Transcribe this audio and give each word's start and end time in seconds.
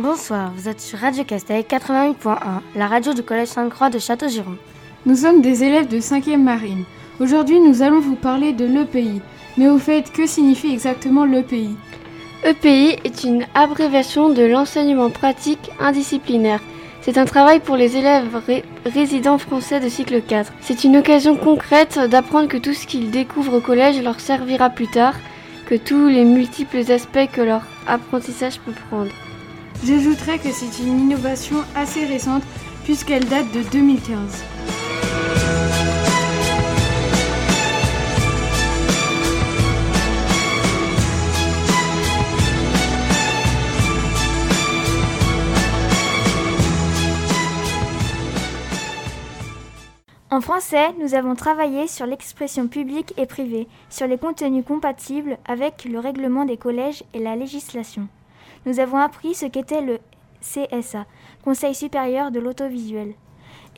Bonsoir, 0.00 0.52
vous 0.54 0.68
êtes 0.68 0.80
sur 0.80 1.00
Radio 1.00 1.24
Castel 1.24 1.62
88.1, 1.62 2.36
la 2.76 2.86
radio 2.86 3.14
du 3.14 3.24
Collège 3.24 3.48
Sainte-Croix 3.48 3.90
de 3.90 3.98
Château-Giron. 3.98 4.56
Nous 5.06 5.16
sommes 5.16 5.42
des 5.42 5.64
élèves 5.64 5.88
de 5.88 5.98
5e 5.98 6.40
marine. 6.40 6.84
Aujourd'hui, 7.18 7.58
nous 7.58 7.82
allons 7.82 7.98
vous 7.98 8.14
parler 8.14 8.52
de 8.52 8.64
l'EPI. 8.64 9.20
Mais 9.56 9.68
au 9.68 9.78
fait, 9.78 10.12
que 10.12 10.24
signifie 10.24 10.72
exactement 10.72 11.24
l'EPI 11.24 11.70
EPI 12.44 12.98
est 13.02 13.24
une 13.24 13.44
abréviation 13.56 14.28
de 14.28 14.44
l'enseignement 14.44 15.10
pratique 15.10 15.72
indisciplinaire. 15.80 16.60
C'est 17.00 17.18
un 17.18 17.24
travail 17.24 17.58
pour 17.58 17.74
les 17.74 17.96
élèves 17.96 18.40
résidents 18.86 19.38
français 19.38 19.80
de 19.80 19.88
cycle 19.88 20.22
4. 20.22 20.52
C'est 20.60 20.84
une 20.84 20.98
occasion 20.98 21.34
concrète 21.34 21.98
d'apprendre 22.08 22.46
que 22.46 22.56
tout 22.56 22.72
ce 22.72 22.86
qu'ils 22.86 23.10
découvrent 23.10 23.56
au 23.56 23.60
collège 23.60 24.00
leur 24.00 24.20
servira 24.20 24.70
plus 24.70 24.86
tard, 24.86 25.14
que 25.66 25.74
tous 25.74 26.06
les 26.06 26.24
multiples 26.24 26.88
aspects 26.92 27.32
que 27.32 27.42
leur 27.42 27.62
apprentissage 27.88 28.60
peut 28.60 28.74
prendre. 28.88 29.10
J'ajouterais 29.84 30.38
que 30.38 30.50
c'est 30.52 30.82
une 30.82 31.00
innovation 31.00 31.56
assez 31.74 32.04
récente 32.04 32.42
puisqu'elle 32.84 33.24
date 33.26 33.50
de 33.52 33.62
2015. 33.70 34.44
En 50.30 50.40
français, 50.40 50.92
nous 51.00 51.14
avons 51.14 51.34
travaillé 51.34 51.88
sur 51.88 52.06
l'expression 52.06 52.68
publique 52.68 53.14
et 53.16 53.26
privée, 53.26 53.66
sur 53.90 54.06
les 54.06 54.18
contenus 54.18 54.64
compatibles 54.64 55.38
avec 55.46 55.84
le 55.84 55.98
règlement 55.98 56.44
des 56.44 56.56
collèges 56.56 57.02
et 57.14 57.18
la 57.18 57.34
législation. 57.34 58.08
Nous 58.68 58.80
avons 58.80 58.98
appris 58.98 59.34
ce 59.34 59.46
qu'était 59.46 59.80
le 59.80 59.98
CSA, 60.42 61.06
Conseil 61.42 61.74
supérieur 61.74 62.30
de 62.30 62.38
l'audiovisuel, 62.38 63.14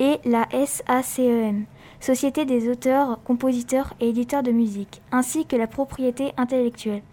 et 0.01 0.19
la 0.25 0.49
SACEM, 0.51 1.67
Société 2.01 2.45
des 2.45 2.69
auteurs, 2.69 3.23
compositeurs 3.23 3.95
et 4.01 4.09
éditeurs 4.09 4.43
de 4.43 4.51
musique, 4.51 5.01
ainsi 5.13 5.47
que 5.47 5.55
la 5.55 5.69
propriété 5.69 6.33
intellectuelle. 6.37 7.05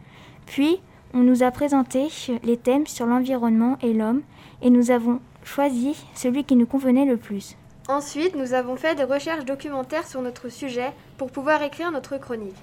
Puis, 0.47 0.81
on 1.13 1.19
nous 1.19 1.43
a 1.43 1.51
présenté 1.51 2.07
les 2.41 2.57
thèmes 2.57 2.87
sur 2.87 3.05
l'environnement 3.05 3.77
et 3.83 3.93
l'homme, 3.93 4.23
et 4.63 4.71
nous 4.71 4.89
avons 4.89 5.19
choisi 5.43 6.03
celui 6.15 6.45
qui 6.45 6.55
nous 6.55 6.65
convenait 6.65 7.05
le 7.05 7.17
plus. 7.17 7.57
Ensuite, 7.87 8.35
nous 8.35 8.53
avons 8.53 8.75
fait 8.75 8.95
des 8.95 9.03
recherches 9.03 9.45
documentaires 9.45 10.07
sur 10.07 10.23
notre 10.23 10.49
sujet 10.49 10.93
pour 11.19 11.29
pouvoir 11.29 11.61
écrire 11.61 11.91
notre 11.91 12.17
chronique. 12.17 12.57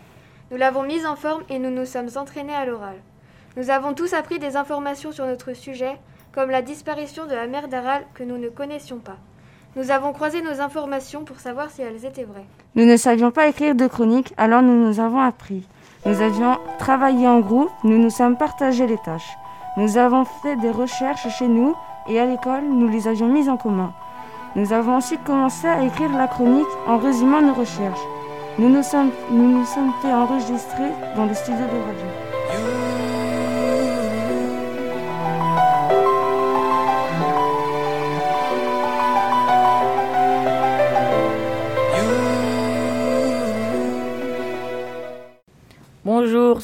Nous 0.51 0.57
l'avons 0.57 0.83
mise 0.83 1.07
en 1.07 1.15
forme 1.15 1.45
et 1.49 1.61
nous 1.61 1.71
nous 1.71 1.87
sommes 1.87 2.11
entraînés 2.17 2.53
à 2.53 2.67
l'oral. 2.67 2.97
Nous 3.57 3.71
avons 3.71 3.95
tous 3.95 4.15
appris 4.15 4.41
des 4.41 4.57
informations 4.57 5.13
sur 5.13 5.27
notre 5.27 5.53
sujet, 5.53 5.97
comme 6.33 6.51
la 6.51 6.61
disparition 6.61 7.27
de 7.27 7.35
la 7.35 7.47
mer 7.47 7.69
d'Aral 7.69 8.03
que 8.15 8.25
nous 8.25 8.37
ne 8.37 8.49
connaissions 8.49 8.99
pas. 8.99 9.17
Nous 9.77 9.93
avons 9.93 10.13
croisé 10.13 10.43
nos 10.43 10.61
informations 10.61 11.25
pour 11.25 11.39
savoir 11.39 11.71
si 11.71 11.83
elles 11.83 12.05
étaient 12.05 12.25
vraies. 12.25 12.47
Nous 12.75 12.85
ne 12.85 12.97
savions 12.97 13.31
pas 13.31 13.47
écrire 13.47 13.77
de 13.77 13.87
chronique, 13.87 14.35
alors 14.37 14.63
nous 14.63 14.75
nous 14.75 14.99
avons 14.99 15.21
appris. 15.21 15.69
Nous 16.05 16.21
avions 16.21 16.59
travaillé 16.81 17.29
en 17.29 17.39
groupe, 17.39 17.71
nous 17.85 17.99
nous 17.99 18.11
sommes 18.11 18.37
partagés 18.37 18.89
les 18.89 18.99
tâches. 18.99 19.37
Nous 19.77 19.99
avons 19.99 20.25
fait 20.25 20.57
des 20.57 20.71
recherches 20.71 21.29
chez 21.39 21.47
nous 21.47 21.77
et 22.09 22.19
à 22.19 22.27
l'école, 22.27 22.65
nous 22.65 22.89
les 22.89 23.07
avions 23.07 23.29
mises 23.29 23.49
en 23.49 23.57
commun. 23.57 23.93
Nous 24.57 24.73
avons 24.73 24.97
ensuite 24.97 25.23
commencé 25.23 25.69
à 25.69 25.85
écrire 25.85 26.13
la 26.17 26.27
chronique 26.27 26.67
en 26.89 26.99
résumant 26.99 27.41
nos 27.41 27.55
recherches. 27.55 28.05
Nous 28.59 28.69
nous 28.69 28.83
sommes, 28.83 29.11
nous 29.31 29.59
nous 29.59 29.65
sommes 29.65 29.93
fait 30.03 30.13
enregistrer 30.13 30.91
dans 31.17 31.27
le 31.27 31.35
studio 31.35 31.65
de 31.65 31.87
radio. 31.87 32.24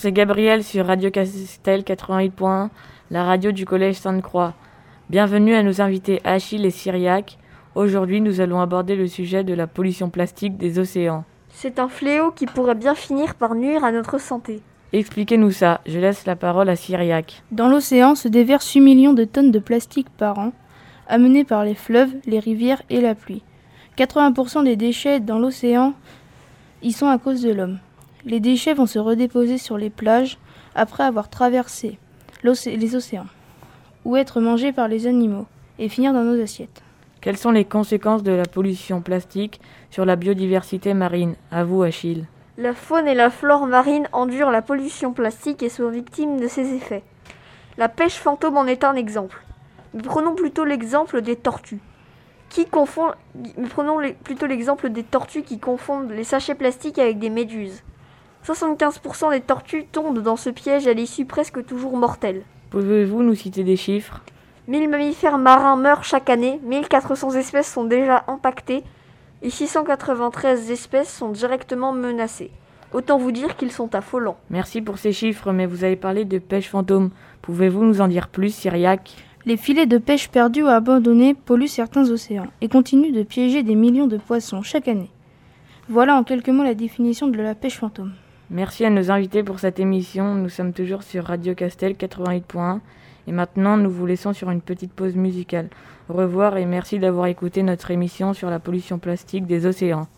C'est 0.01 0.13
Gabriel 0.13 0.65
sur 0.65 0.87
Radio 0.87 1.11
Castel 1.11 1.83
88.1, 1.83 2.71
la 3.11 3.23
radio 3.23 3.53
du 3.53 3.67
Collège 3.67 3.97
Sainte-Croix. 3.97 4.55
Bienvenue 5.11 5.55
à 5.55 5.63
nos 5.63 5.83
invités 5.83 6.23
Achille 6.25 6.65
et 6.65 6.71
Syriac 6.71 7.37
Aujourd'hui, 7.75 8.23
nous 8.23 8.41
allons 8.41 8.63
aborder 8.63 8.97
le 8.97 9.07
sujet 9.07 9.45
de 9.45 9.53
la 9.53 9.67
pollution 9.67 10.09
plastique 10.09 10.57
des 10.57 10.79
océans. 10.79 11.25
C'est 11.51 11.79
un 11.79 11.89
fléau 11.89 12.31
qui 12.31 12.47
pourrait 12.47 12.77
bien 12.77 12.95
finir 12.95 13.35
par 13.35 13.55
nuire 13.55 13.85
à 13.85 13.93
notre 13.93 14.19
santé. 14.19 14.63
Expliquez-nous 14.95 15.51
ça, 15.51 15.83
je 15.85 15.99
laisse 15.99 16.25
la 16.25 16.35
parole 16.35 16.71
à 16.71 16.77
Syriac. 16.77 17.43
Dans 17.51 17.69
l'océan 17.69 18.15
se 18.15 18.29
déversent 18.29 18.73
8 18.73 18.81
millions 18.81 19.13
de 19.13 19.25
tonnes 19.25 19.51
de 19.51 19.59
plastique 19.59 20.09
par 20.09 20.39
an, 20.39 20.55
amenés 21.09 21.45
par 21.45 21.63
les 21.63 21.75
fleuves, 21.75 22.15
les 22.25 22.39
rivières 22.39 22.81
et 22.89 23.03
la 23.03 23.15
pluie. 23.15 23.43
80% 23.99 24.65
des 24.65 24.77
déchets 24.77 25.21
dans 25.21 25.39
l'océan 25.39 25.93
y 26.83 26.93
sont 26.93 27.09
à 27.09 27.19
cause 27.19 27.43
de 27.43 27.53
l'homme. 27.53 27.81
Les 28.27 28.41
déchets 28.41 28.75
vont 28.75 28.87
se 28.87 28.99
redéposer 28.99 29.57
sur 29.57 29.79
les 29.79 29.89
plages 29.89 30.39
après 30.75 31.05
avoir 31.05 31.31
traversé 31.31 31.99
les 32.43 32.97
océans, 32.97 33.27
ou 34.05 34.17
être 34.17 34.41
mangés 34.41 34.73
par 34.73 34.89
les 34.89 35.07
animaux, 35.07 35.47
et 35.79 35.89
finir 35.89 36.13
dans 36.13 36.25
nos 36.25 36.43
assiettes. 36.43 36.83
Quelles 37.21 37.37
sont 37.37 37.51
les 37.51 37.65
conséquences 37.65 38.23
de 38.23 38.33
la 38.33 38.45
pollution 38.45 39.01
plastique 39.01 39.61
sur 39.91 40.05
la 40.05 40.17
biodiversité 40.17 40.95
marine? 40.95 41.35
À 41.51 41.65
vous, 41.65 41.83
Achille. 41.83 42.27
La 42.59 42.75
faune 42.75 43.09
et 43.09 43.15
la 43.15 43.31
flore 43.31 43.67
marine 43.67 44.09
endurent 44.13 44.51
la 44.51 44.63
pollution 44.63 45.13
plastique 45.13 45.63
et 45.63 45.69
sont 45.71 45.89
victimes 45.89 46.41
de 46.41 46.49
ses 46.49 46.75
effets. 46.75 47.03
La 47.79 47.89
pêche 47.89 48.17
fantôme 48.17 48.59
en 48.59 48.67
est 48.67 48.85
un 48.85 48.95
exemple. 48.95 49.43
Mais 49.95 50.03
prenons 50.03 50.35
plutôt 50.35 50.65
l'exemple 50.65 51.23
des 51.23 51.37
tortues. 51.37 51.81
Qui 52.51 52.67
confond... 52.67 53.13
Prenons 53.71 53.99
plutôt 54.25 54.47
l'exemple 54.47 54.91
des 54.91 55.05
tortues 55.05 55.43
qui 55.43 55.59
confondent 55.59 56.11
les 56.11 56.25
sachets 56.25 56.55
plastiques 56.55 56.99
avec 56.99 57.19
des 57.19 57.31
méduses. 57.31 57.83
75% 58.47 59.31
des 59.31 59.41
tortues 59.41 59.85
tombent 59.85 60.23
dans 60.23 60.37
ce 60.37 60.51
piège 60.51 60.87
à 60.87 60.93
l'issue 60.93 61.25
presque 61.25 61.65
toujours 61.65 61.97
mortelle. 61.97 62.43
Pouvez-vous 62.71 63.23
nous 63.23 63.35
citer 63.35 63.65
des 63.65 63.77
chiffres? 63.77 64.23
1000 64.69 64.89
mammifères 64.89 65.39
marins 65.39 65.77
meurent 65.77 66.05
chaque 66.05 66.31
année, 66.31 66.61
1400 66.65 67.33
espèces 67.33 67.73
sont 67.73 67.85
déjà 67.85 68.25
impactées 68.29 68.85
et 69.43 69.51
693 69.51 70.71
espèces 70.71 71.13
sont 71.13 71.31
directement 71.31 71.93
menacées. 71.93 72.51
Autant 72.93 73.19
vous 73.19 73.33
dire 73.33 73.57
qu'ils 73.57 73.73
sont 73.73 73.95
affolants. 73.95 74.37
Merci 74.51 74.83
pour 74.83 74.99
ces 74.99 75.13
chiffres, 75.13 75.53
mais 75.53 75.67
vous 75.67 75.85
avez 75.85 75.97
parlé 75.97 76.25
de 76.25 76.39
pêche 76.39 76.69
fantôme. 76.69 77.11
Pouvez-vous 77.43 77.85
nous 77.85 78.01
en 78.01 78.09
dire 78.09 78.29
plus, 78.29 78.55
Syriac? 78.55 79.17
Les 79.47 79.57
filets 79.57 79.87
de 79.87 79.99
pêche 79.99 80.29
perdus 80.29 80.65
ou 80.65 80.69
abandonnés 80.69 81.35
polluent 81.35 81.69
certains 81.69 82.11
océans 82.11 82.49
et 82.61 82.69
continuent 82.69 83.13
de 83.13 83.23
piéger 83.23 83.63
des 83.63 83.75
millions 83.75 84.07
de 84.07 84.19
poissons 84.19 84.63
chaque 84.63 84.89
année. 84.89 85.11
Voilà 85.89 86.15
en 86.15 86.25
quelques 86.25 86.51
mots 86.51 86.63
la 86.63 86.75
définition 86.75 87.29
de 87.29 87.41
la 87.41 87.55
pêche 87.55 87.79
fantôme. 87.79 88.13
Merci 88.53 88.85
à 88.85 88.91
nos 88.91 89.13
invités 89.13 89.45
pour 89.45 89.61
cette 89.61 89.79
émission. 89.79 90.35
Nous 90.35 90.49
sommes 90.49 90.73
toujours 90.73 91.05
sur 91.05 91.25
Radio 91.25 91.55
Castel 91.55 91.93
88.1 91.93 92.81
et 93.29 93.33
maintenant, 93.33 93.77
nous 93.77 93.91
vous 93.91 94.07
laissons 94.07 94.33
sur 94.33 94.51
une 94.51 94.61
petite 94.61 94.93
pause 94.93 95.15
musicale. 95.15 95.69
Au 96.09 96.15
revoir 96.15 96.57
et 96.57 96.67
merci 96.67 96.99
d'avoir 96.99 97.27
écouté 97.27 97.63
notre 97.63 97.93
émission 97.93 98.35
sur 98.35 98.51
la 98.51 98.59
pollution 98.59 98.99
plastique 98.99 99.47
des 99.47 99.67
océans. 99.67 100.09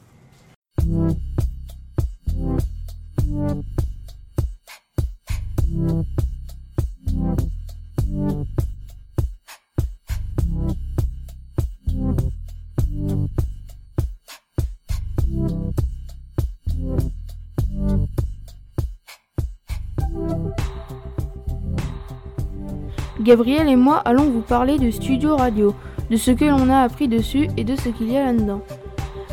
Gabriel 23.23 23.69
et 23.69 23.77
moi 23.77 23.99
allons 23.99 24.29
vous 24.31 24.41
parler 24.41 24.79
de 24.79 24.91
Studio 24.91 25.37
Radio, 25.37 25.77
de 26.11 26.17
ce 26.17 26.33
que 26.33 26.45
l'on 26.45 26.69
a 26.69 26.81
appris 26.81 27.07
dessus 27.07 27.47
et 27.57 27.63
de 27.63 27.77
ce 27.77 27.89
qu'il 27.91 28.11
y 28.11 28.17
a 28.17 28.25
là-dedans. 28.25 28.63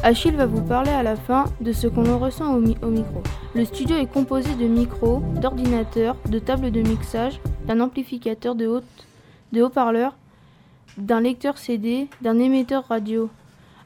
Achille 0.04 0.36
va 0.36 0.46
vous 0.46 0.62
parler 0.62 0.92
à 0.92 1.02
la 1.02 1.16
fin 1.16 1.46
de 1.60 1.72
ce 1.72 1.88
qu'on 1.88 2.20
ressent 2.20 2.54
au, 2.54 2.60
micro. 2.60 3.24
Le 3.56 3.66
studio 3.66 3.98
est 3.98 4.06
composé 4.06 4.54
de 4.54 4.66
micros, 4.66 5.24
d'ordinateurs, 5.42 6.16
de 6.30 6.38
tables 6.38 6.70
de 6.70 6.82
mixage, 6.82 7.42
d'un 7.66 7.80
amplificateur 7.80 8.54
de, 8.54 8.84
de 9.54 9.62
haut-parleurs, 9.64 10.16
d'un 10.98 11.22
lecteur 11.22 11.58
CD, 11.58 12.08
d'un 12.22 12.38
émetteur 12.38 12.86
radio. 12.90 13.28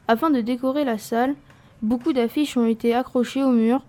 Afin 0.06 0.28
de 0.28 0.42
décorer 0.42 0.84
la 0.84 0.98
salle, 0.98 1.34
beaucoup 1.80 2.12
d'affiches 2.12 2.58
ont 2.58 2.66
été 2.66 2.94
accrochées 2.94 3.42
au 3.42 3.52
mur. 3.52 3.80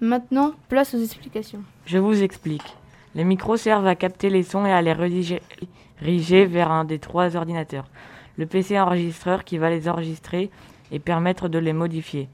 Maintenant, 0.00 0.50
place 0.68 0.94
aux 0.94 1.02
explications. 1.02 1.62
Je 1.86 1.98
vous 1.98 2.24
explique. 2.24 2.74
Les 3.14 3.24
micros 3.24 3.56
servent 3.56 3.86
à 3.86 3.94
capter 3.94 4.28
les 4.28 4.42
sons 4.42 4.66
et 4.66 4.72
à 4.72 4.82
les 4.82 4.92
rediriger 4.92 6.46
vers 6.46 6.70
un 6.70 6.84
des 6.84 6.98
trois 6.98 7.36
ordinateurs. 7.36 7.86
Le 8.36 8.46
PC 8.46 8.80
enregistreur 8.80 9.44
qui 9.44 9.58
va 9.58 9.70
les 9.70 9.88
enregistrer 9.88 10.50
et 10.90 10.98
permettre 10.98 11.48
de 11.48 11.58
les 11.58 11.72
modifier. 11.72 12.28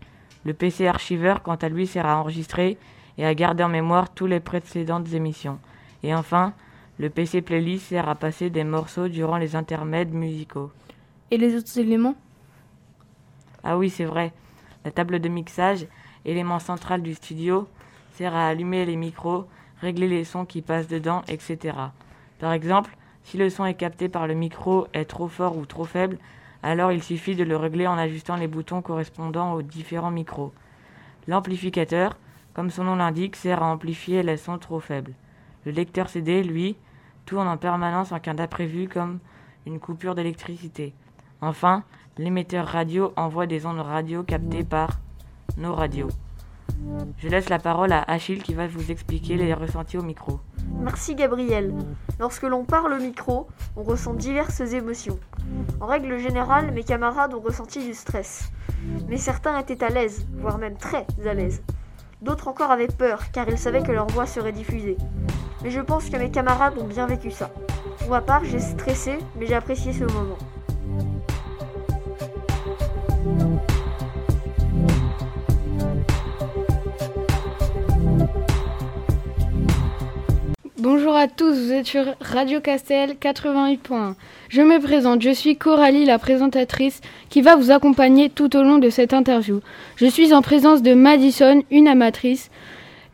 Le 0.44 0.54
PC 0.54 0.86
archiveur, 0.86 1.42
quant 1.42 1.56
à 1.56 1.68
lui, 1.68 1.86
sert 1.86 2.06
à 2.06 2.16
enregistrer 2.18 2.78
et 3.18 3.26
à 3.26 3.34
garder 3.34 3.62
en 3.62 3.68
mémoire 3.68 4.08
toutes 4.14 4.30
les 4.30 4.40
précédentes 4.40 5.12
émissions. 5.12 5.58
Et 6.02 6.14
enfin, 6.14 6.54
Le 7.00 7.08
PC 7.08 7.40
Playlist 7.40 7.86
sert 7.86 8.10
à 8.10 8.14
passer 8.14 8.50
des 8.50 8.62
morceaux 8.62 9.08
durant 9.08 9.38
les 9.38 9.56
intermèdes 9.56 10.12
musicaux. 10.12 10.70
Et 11.30 11.38
les 11.38 11.56
autres 11.56 11.78
éléments? 11.78 12.14
Ah 13.64 13.78
oui, 13.78 13.88
c'est 13.88 14.04
vrai. 14.04 14.34
La 14.84 14.90
table 14.90 15.18
de 15.18 15.28
mixage, 15.30 15.86
élément 16.26 16.58
central 16.58 17.00
du 17.00 17.14
studio, 17.14 17.66
sert 18.12 18.34
à 18.34 18.48
allumer 18.48 18.84
les 18.84 18.96
micros, 18.96 19.46
régler 19.80 20.08
les 20.08 20.24
sons 20.24 20.44
qui 20.44 20.62
passent 20.62 20.88
dedans, 20.88 21.22
etc. 21.28 21.76
Par 22.38 22.52
exemple, 22.52 22.96
si 23.24 23.36
le 23.36 23.50
son 23.50 23.64
est 23.64 23.74
capté 23.74 24.08
par 24.08 24.26
le 24.26 24.34
micro 24.34 24.86
est 24.92 25.04
trop 25.04 25.28
fort 25.28 25.56
ou 25.56 25.66
trop 25.66 25.84
faible, 25.84 26.18
alors 26.62 26.92
il 26.92 27.02
suffit 27.02 27.36
de 27.36 27.44
le 27.44 27.56
régler 27.56 27.86
en 27.86 27.96
ajustant 27.98 28.36
les 28.36 28.48
boutons 28.48 28.82
correspondant 28.82 29.54
aux 29.54 29.62
différents 29.62 30.10
micros. 30.10 30.52
L'amplificateur, 31.28 32.16
comme 32.54 32.70
son 32.70 32.84
nom 32.84 32.96
l'indique, 32.96 33.36
sert 33.36 33.62
à 33.62 33.70
amplifier 33.70 34.22
les 34.22 34.36
sons 34.36 34.58
trop 34.58 34.80
faibles. 34.80 35.14
Le 35.64 35.72
lecteur 35.72 36.08
CD, 36.08 36.42
lui, 36.42 36.76
tourne 37.26 37.48
en 37.48 37.56
permanence 37.56 38.12
en 38.12 38.18
cas 38.18 38.34
d'imprévu 38.34 38.88
comme 38.88 39.18
une 39.66 39.78
coupure 39.78 40.14
d'électricité. 40.14 40.92
Enfin, 41.40 41.84
l'émetteur 42.18 42.66
radio 42.66 43.12
envoie 43.16 43.46
des 43.46 43.66
ondes 43.66 43.80
radio 43.80 44.22
captées 44.22 44.64
par 44.64 44.98
nos 45.56 45.74
radios. 45.74 46.10
Je 47.18 47.28
laisse 47.28 47.48
la 47.48 47.58
parole 47.58 47.92
à 47.92 48.02
Achille 48.02 48.42
qui 48.42 48.54
va 48.54 48.66
vous 48.66 48.90
expliquer 48.90 49.36
les 49.36 49.54
ressentis 49.54 49.98
au 49.98 50.02
micro. 50.02 50.40
Merci 50.80 51.14
Gabriel. 51.14 51.74
Lorsque 52.18 52.44
l'on 52.44 52.64
parle 52.64 52.94
au 52.94 52.98
micro, 52.98 53.46
on 53.76 53.82
ressent 53.82 54.14
diverses 54.14 54.60
émotions. 54.60 55.18
En 55.80 55.86
règle 55.86 56.18
générale, 56.18 56.72
mes 56.72 56.84
camarades 56.84 57.34
ont 57.34 57.40
ressenti 57.40 57.84
du 57.84 57.94
stress. 57.94 58.50
Mais 59.08 59.16
certains 59.16 59.58
étaient 59.58 59.84
à 59.84 59.88
l'aise, 59.88 60.26
voire 60.38 60.58
même 60.58 60.76
très 60.76 61.06
à 61.26 61.34
l'aise. 61.34 61.62
D'autres 62.22 62.48
encore 62.48 62.70
avaient 62.70 62.86
peur, 62.86 63.30
car 63.32 63.48
ils 63.48 63.58
savaient 63.58 63.82
que 63.82 63.92
leur 63.92 64.06
voix 64.08 64.26
serait 64.26 64.52
diffusée. 64.52 64.96
Mais 65.62 65.70
je 65.70 65.80
pense 65.80 66.08
que 66.08 66.16
mes 66.16 66.30
camarades 66.30 66.78
ont 66.78 66.86
bien 66.86 67.06
vécu 67.06 67.30
ça. 67.30 67.50
Pour 67.98 68.10
ma 68.10 68.20
part, 68.20 68.44
j'ai 68.44 68.60
stressé, 68.60 69.18
mais 69.38 69.46
j'ai 69.46 69.54
apprécié 69.54 69.92
ce 69.92 70.04
moment. 70.04 70.38
Bonjour 80.82 81.14
à 81.14 81.28
tous, 81.28 81.52
vous 81.52 81.72
êtes 81.72 81.84
sur 81.84 82.06
Radio 82.22 82.58
Castel 82.58 83.10
88.1. 83.20 84.14
Je 84.48 84.62
me 84.62 84.80
présente, 84.80 85.20
je 85.20 85.28
suis 85.28 85.58
Coralie, 85.58 86.06
la 86.06 86.18
présentatrice, 86.18 87.02
qui 87.28 87.42
va 87.42 87.54
vous 87.54 87.70
accompagner 87.70 88.30
tout 88.30 88.56
au 88.56 88.62
long 88.62 88.78
de 88.78 88.88
cette 88.88 89.12
interview. 89.12 89.60
Je 89.96 90.06
suis 90.06 90.32
en 90.32 90.40
présence 90.40 90.80
de 90.80 90.94
Madison, 90.94 91.62
une 91.70 91.86
amatrice, 91.86 92.50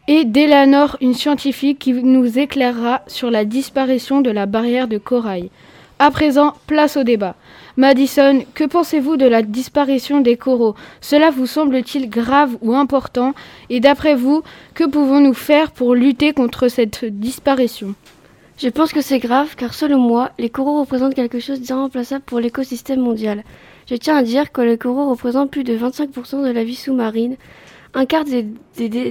et 0.07 0.25
d'Elanor, 0.25 0.97
une 1.01 1.15
scientifique 1.15 1.81
qui 1.81 1.93
nous 1.93 2.39
éclairera 2.39 3.03
sur 3.09 3.33
la 3.33 3.45
disparition 3.45 4.21
de 4.21 4.31
la 4.31 4.47
barrière 4.47 4.87
de 4.87 4.99
corail. 4.99 5.51
À 5.99 6.13
présent, 6.13 6.55
place 6.69 6.97
au 6.97 7.03
débat. 7.03 7.35
Madison, 7.79 8.43
que 8.55 8.65
pensez-vous 8.65 9.19
de 9.19 9.27
la 9.27 9.43
disparition 9.43 10.23
des 10.23 10.39
coraux? 10.39 10.75
Cela 11.03 11.31
vous 11.31 11.45
semble-t-il 11.45 12.09
grave 12.09 12.57
ou 12.63 12.75
important? 12.75 13.35
Et 13.69 13.81
d'après 13.81 14.15
vous, 14.15 14.43
que 14.73 14.85
pouvons-nous 14.85 15.35
faire 15.35 15.71
pour 15.73 15.95
lutter 15.95 16.33
contre 16.33 16.69
cette 16.69 17.05
disparition? 17.05 17.95
Je 18.57 18.71
pense 18.71 18.95
que 18.95 19.03
c'est 19.03 19.19
grave 19.19 19.57
car 19.57 19.75
selon 19.75 19.99
moi, 19.99 20.31
les 20.39 20.49
coraux 20.49 20.81
représentent 20.81 21.15
quelque 21.15 21.39
chose 21.39 21.61
d'irremplaçable 21.61 22.25
pour 22.25 22.41
l'écosystème 22.41 23.01
mondial. 23.01 23.45
Je 23.91 23.95
tiens 23.95 24.17
à 24.17 24.23
dire 24.23 24.53
que 24.53 24.63
les 24.63 24.79
coraux 24.79 25.11
représentent 25.11 25.51
plus 25.51 25.65
de 25.65 25.77
25% 25.77 26.47
de 26.47 26.51
la 26.51 26.65
vie 26.65 26.77
sous-marine. 26.77 27.37
Un 27.93 28.07
quart 28.07 28.25
des, 28.25 28.47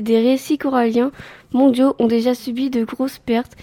récits 0.08 0.58
coralliens 0.58 1.12
mondiaux 1.54 1.96
ont 2.00 2.08
déjà 2.08 2.34
subi 2.34 2.72
de 2.72 2.84
grosses 2.84 3.20
pertes 3.20 3.56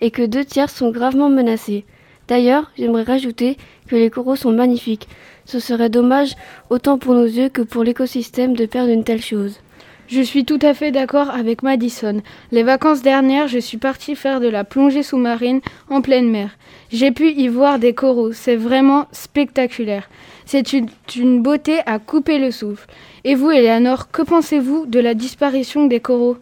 et 0.00 0.12
que 0.12 0.22
deux 0.22 0.44
tiers 0.44 0.70
sont 0.70 0.92
gravement 0.92 1.30
menacés. 1.30 1.84
D'ailleurs, 2.28 2.70
j'aimerais 2.76 3.04
rajouter 3.04 3.56
que 3.88 3.96
les 3.96 4.10
coraux 4.10 4.36
sont 4.36 4.52
magnifiques. 4.52 5.08
Ce 5.44 5.60
serait 5.60 5.90
dommage 5.90 6.34
autant 6.70 6.98
pour 6.98 7.14
nos 7.14 7.24
yeux 7.24 7.48
que 7.48 7.62
pour 7.62 7.84
l'écosystème 7.84 8.54
de 8.54 8.66
perdre 8.66 8.90
une 8.90 9.04
telle 9.04 9.22
chose. 9.22 9.60
Je 10.08 10.20
suis 10.20 10.44
tout 10.44 10.58
à 10.62 10.72
fait 10.72 10.92
d'accord 10.92 11.30
avec 11.30 11.64
Madison. 11.64 12.22
Les 12.52 12.62
vacances 12.62 13.02
dernières, 13.02 13.48
je 13.48 13.58
suis 13.58 13.76
partie 13.76 14.14
faire 14.14 14.40
de 14.40 14.46
la 14.46 14.62
plongée 14.62 15.02
sous-marine 15.02 15.60
en 15.90 16.00
pleine 16.00 16.30
mer. 16.30 16.50
J'ai 16.92 17.10
pu 17.10 17.30
y 17.30 17.48
voir 17.48 17.80
des 17.80 17.92
coraux. 17.92 18.32
C'est 18.32 18.54
vraiment 18.54 19.06
spectaculaire. 19.10 20.08
C'est 20.44 20.72
une, 20.72 20.88
une, 21.16 21.42
beauté 21.42 21.80
à 21.86 21.98
couper 21.98 22.38
le 22.38 22.52
souffle. 22.52 22.88
Et 23.24 23.34
vous, 23.34 23.50
Eleanor, 23.50 24.12
que 24.12 24.22
pensez-vous 24.22 24.86
de 24.86 25.00
la 25.00 25.14
disparition 25.14 25.86
des 25.86 25.98
coraux? 25.98 26.36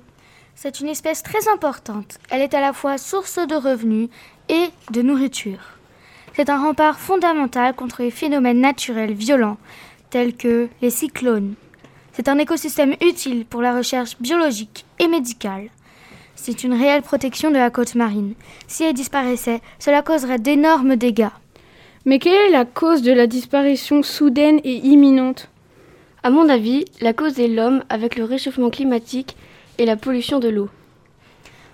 C'est 0.57 0.81
une 0.81 0.89
espèce 0.89 1.23
très 1.23 1.49
importante. 1.49 2.19
Elle 2.31 2.41
est 2.41 2.55
à 2.55 2.61
la 2.61 2.73
fois 2.73 2.97
source 2.97 3.39
de 3.39 3.57
revenus 3.57 4.09
et 4.49 4.69
de 4.93 5.03
nourriture. 5.03 5.79
C'est 6.37 6.49
un 6.49 6.61
rempart 6.61 6.99
fondamental 6.99 7.75
contre 7.75 8.03
les 8.03 8.11
phénomènes 8.11 8.61
naturels 8.61 9.13
violents 9.13 9.59
tels 10.11 10.37
que 10.37 10.69
les 10.81 10.91
cyclones. 10.91 11.55
C'est 12.13 12.29
un 12.29 12.39
écosystème 12.39 12.95
utile 13.03 13.45
pour 13.45 13.63
la 13.63 13.77
recherche 13.77 14.17
biologique 14.21 14.85
et 15.01 15.09
médicale. 15.09 15.71
C'est 16.37 16.63
une 16.63 16.75
réelle 16.75 17.03
protection 17.03 17.51
de 17.51 17.57
la 17.57 17.71
côte 17.71 17.97
marine. 17.97 18.35
Si 18.69 18.85
elle 18.85 18.95
disparaissait, 18.95 19.61
cela 19.81 20.03
causerait 20.03 20.39
d'énormes 20.39 20.97
dégâts. 20.97 21.31
Mais 22.05 22.19
quelle 22.19 22.49
est 22.49 22.51
la 22.51 22.65
cause 22.65 23.03
de 23.03 23.13
la 23.13 23.27
disparition 23.27 24.03
soudaine 24.03 24.61
et 24.63 24.77
imminente? 24.77 25.49
À 26.23 26.31
mon 26.31 26.49
avis, 26.49 26.85
la 27.01 27.13
cause 27.13 27.41
est 27.41 27.49
l'homme 27.49 27.83
avec 27.89 28.17
le 28.17 28.25
réchauffement 28.25 28.71
climatique 28.71 29.37
et 29.79 29.87
la 29.87 29.97
pollution 29.97 30.39
de 30.39 30.49
l'eau. 30.49 30.69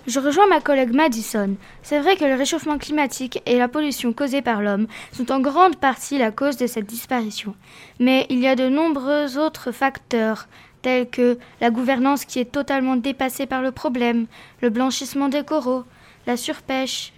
Je 0.07 0.19
rejoins 0.19 0.47
ma 0.47 0.61
collègue 0.61 0.95
Madison. 0.95 1.57
C'est 1.83 2.01
vrai 2.01 2.17
que 2.17 2.25
le 2.25 2.35
réchauffement 2.35 2.79
climatique 2.79 3.43
et 3.47 3.59
la 3.59 3.69
pollution 3.69 4.13
causée 4.13 4.41
par 4.41 4.63
l'homme 4.63 4.87
sont 5.13 5.31
en 5.31 5.41
grande 5.41 5.77
partie 5.77 6.19
la 6.19 6.31
cause 6.31 6.57
de 6.57 6.67
cette 6.67 6.87
disparition. 6.87 7.55
Mais 7.99 8.27
il 8.31 8.39
y 8.41 8.49
a 8.49 8.57
de 8.57 8.69
nombreux 8.69 9.39
autres 9.39 9.73
facteurs, 9.73 10.49
tels 10.81 11.09
que 11.09 11.39
la 11.61 11.71
gouvernance 11.71 12.25
qui 12.25 12.39
est 12.39 12.51
totalement 12.51 12.97
dépassée 12.97 13.47
par 13.47 13.61
le 13.61 13.73
problème, 13.73 14.27
le 14.63 14.71
blanchissement 14.71 15.29
des 15.29 15.45
coraux, 15.45 15.85
la 16.27 16.39
surpêche. 16.39 17.13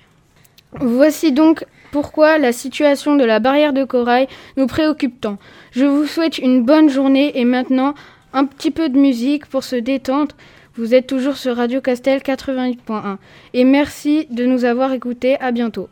Voici 0.72 1.32
donc 1.32 1.64
pourquoi 1.92 2.38
la 2.38 2.52
situation 2.52 3.14
de 3.14 3.24
la 3.24 3.38
barrière 3.38 3.72
de 3.72 3.84
corail 3.84 4.26
nous 4.56 4.66
préoccupe 4.66 5.20
tant. 5.20 5.38
Je 5.70 5.84
vous 5.84 6.06
souhaite 6.06 6.38
une 6.38 6.64
bonne 6.64 6.88
journée 6.88 7.38
et 7.38 7.44
maintenant 7.44 7.94
un 8.32 8.46
petit 8.46 8.70
peu 8.70 8.88
de 8.88 8.98
musique 8.98 9.46
pour 9.46 9.62
se 9.62 9.76
détendre. 9.76 10.34
Vous 10.74 10.94
êtes 10.94 11.06
toujours 11.06 11.36
sur 11.36 11.56
Radio 11.56 11.80
Castel 11.80 12.20
88.1 12.20 13.18
et 13.52 13.64
merci 13.64 14.26
de 14.30 14.46
nous 14.46 14.64
avoir 14.64 14.92
écoutés. 14.92 15.38
À 15.38 15.52
bientôt. 15.52 15.88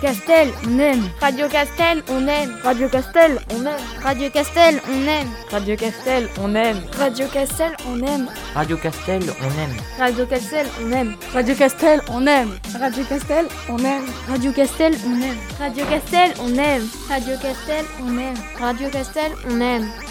Castel, 0.00 0.48
on 0.66 0.80
aime. 0.80 1.10
Radio 1.20 1.48
Castel, 1.48 2.02
on 2.08 2.28
aime. 2.28 2.56
Radio 2.64 2.88
Castel, 2.88 3.38
on 3.50 3.66
aime. 3.66 3.80
Radio 4.02 4.30
Castel, 4.30 4.80
on 4.88 5.08
aime. 5.08 5.28
Radio 5.48 5.76
Castel, 5.76 6.28
on 6.38 6.56
aime. 6.56 6.80
Radio 6.98 7.26
Castel, 7.28 7.74
on 7.86 8.02
aime. 8.02 8.28
Radio 8.54 8.76
Castel, 8.76 9.20
on 9.38 9.56
aime. 9.58 9.76
Radio 9.98 10.26
Castel, 10.26 10.70
on 10.78 10.92
aime. 10.92 11.16
Radio 11.34 11.54
Castel, 11.54 12.00
on 12.08 12.26
aime. 12.26 12.58
Radio 12.78 13.04
Castel, 13.04 13.48
on 13.68 13.84
aime. 13.86 14.08
Radio 14.28 14.54
Castel, 14.54 14.94
on 15.04 15.14
aime. 15.14 15.38
Radio 15.60 15.86
Castel, 15.86 16.32
on 16.40 16.58
aime. 16.58 16.88
Radio 17.08 17.36
Castel, 17.38 17.84
on 18.00 18.18
aime. 18.18 18.36
Radio 18.58 18.90
Castel, 18.90 19.32
on 19.46 19.62
aime. 19.62 20.09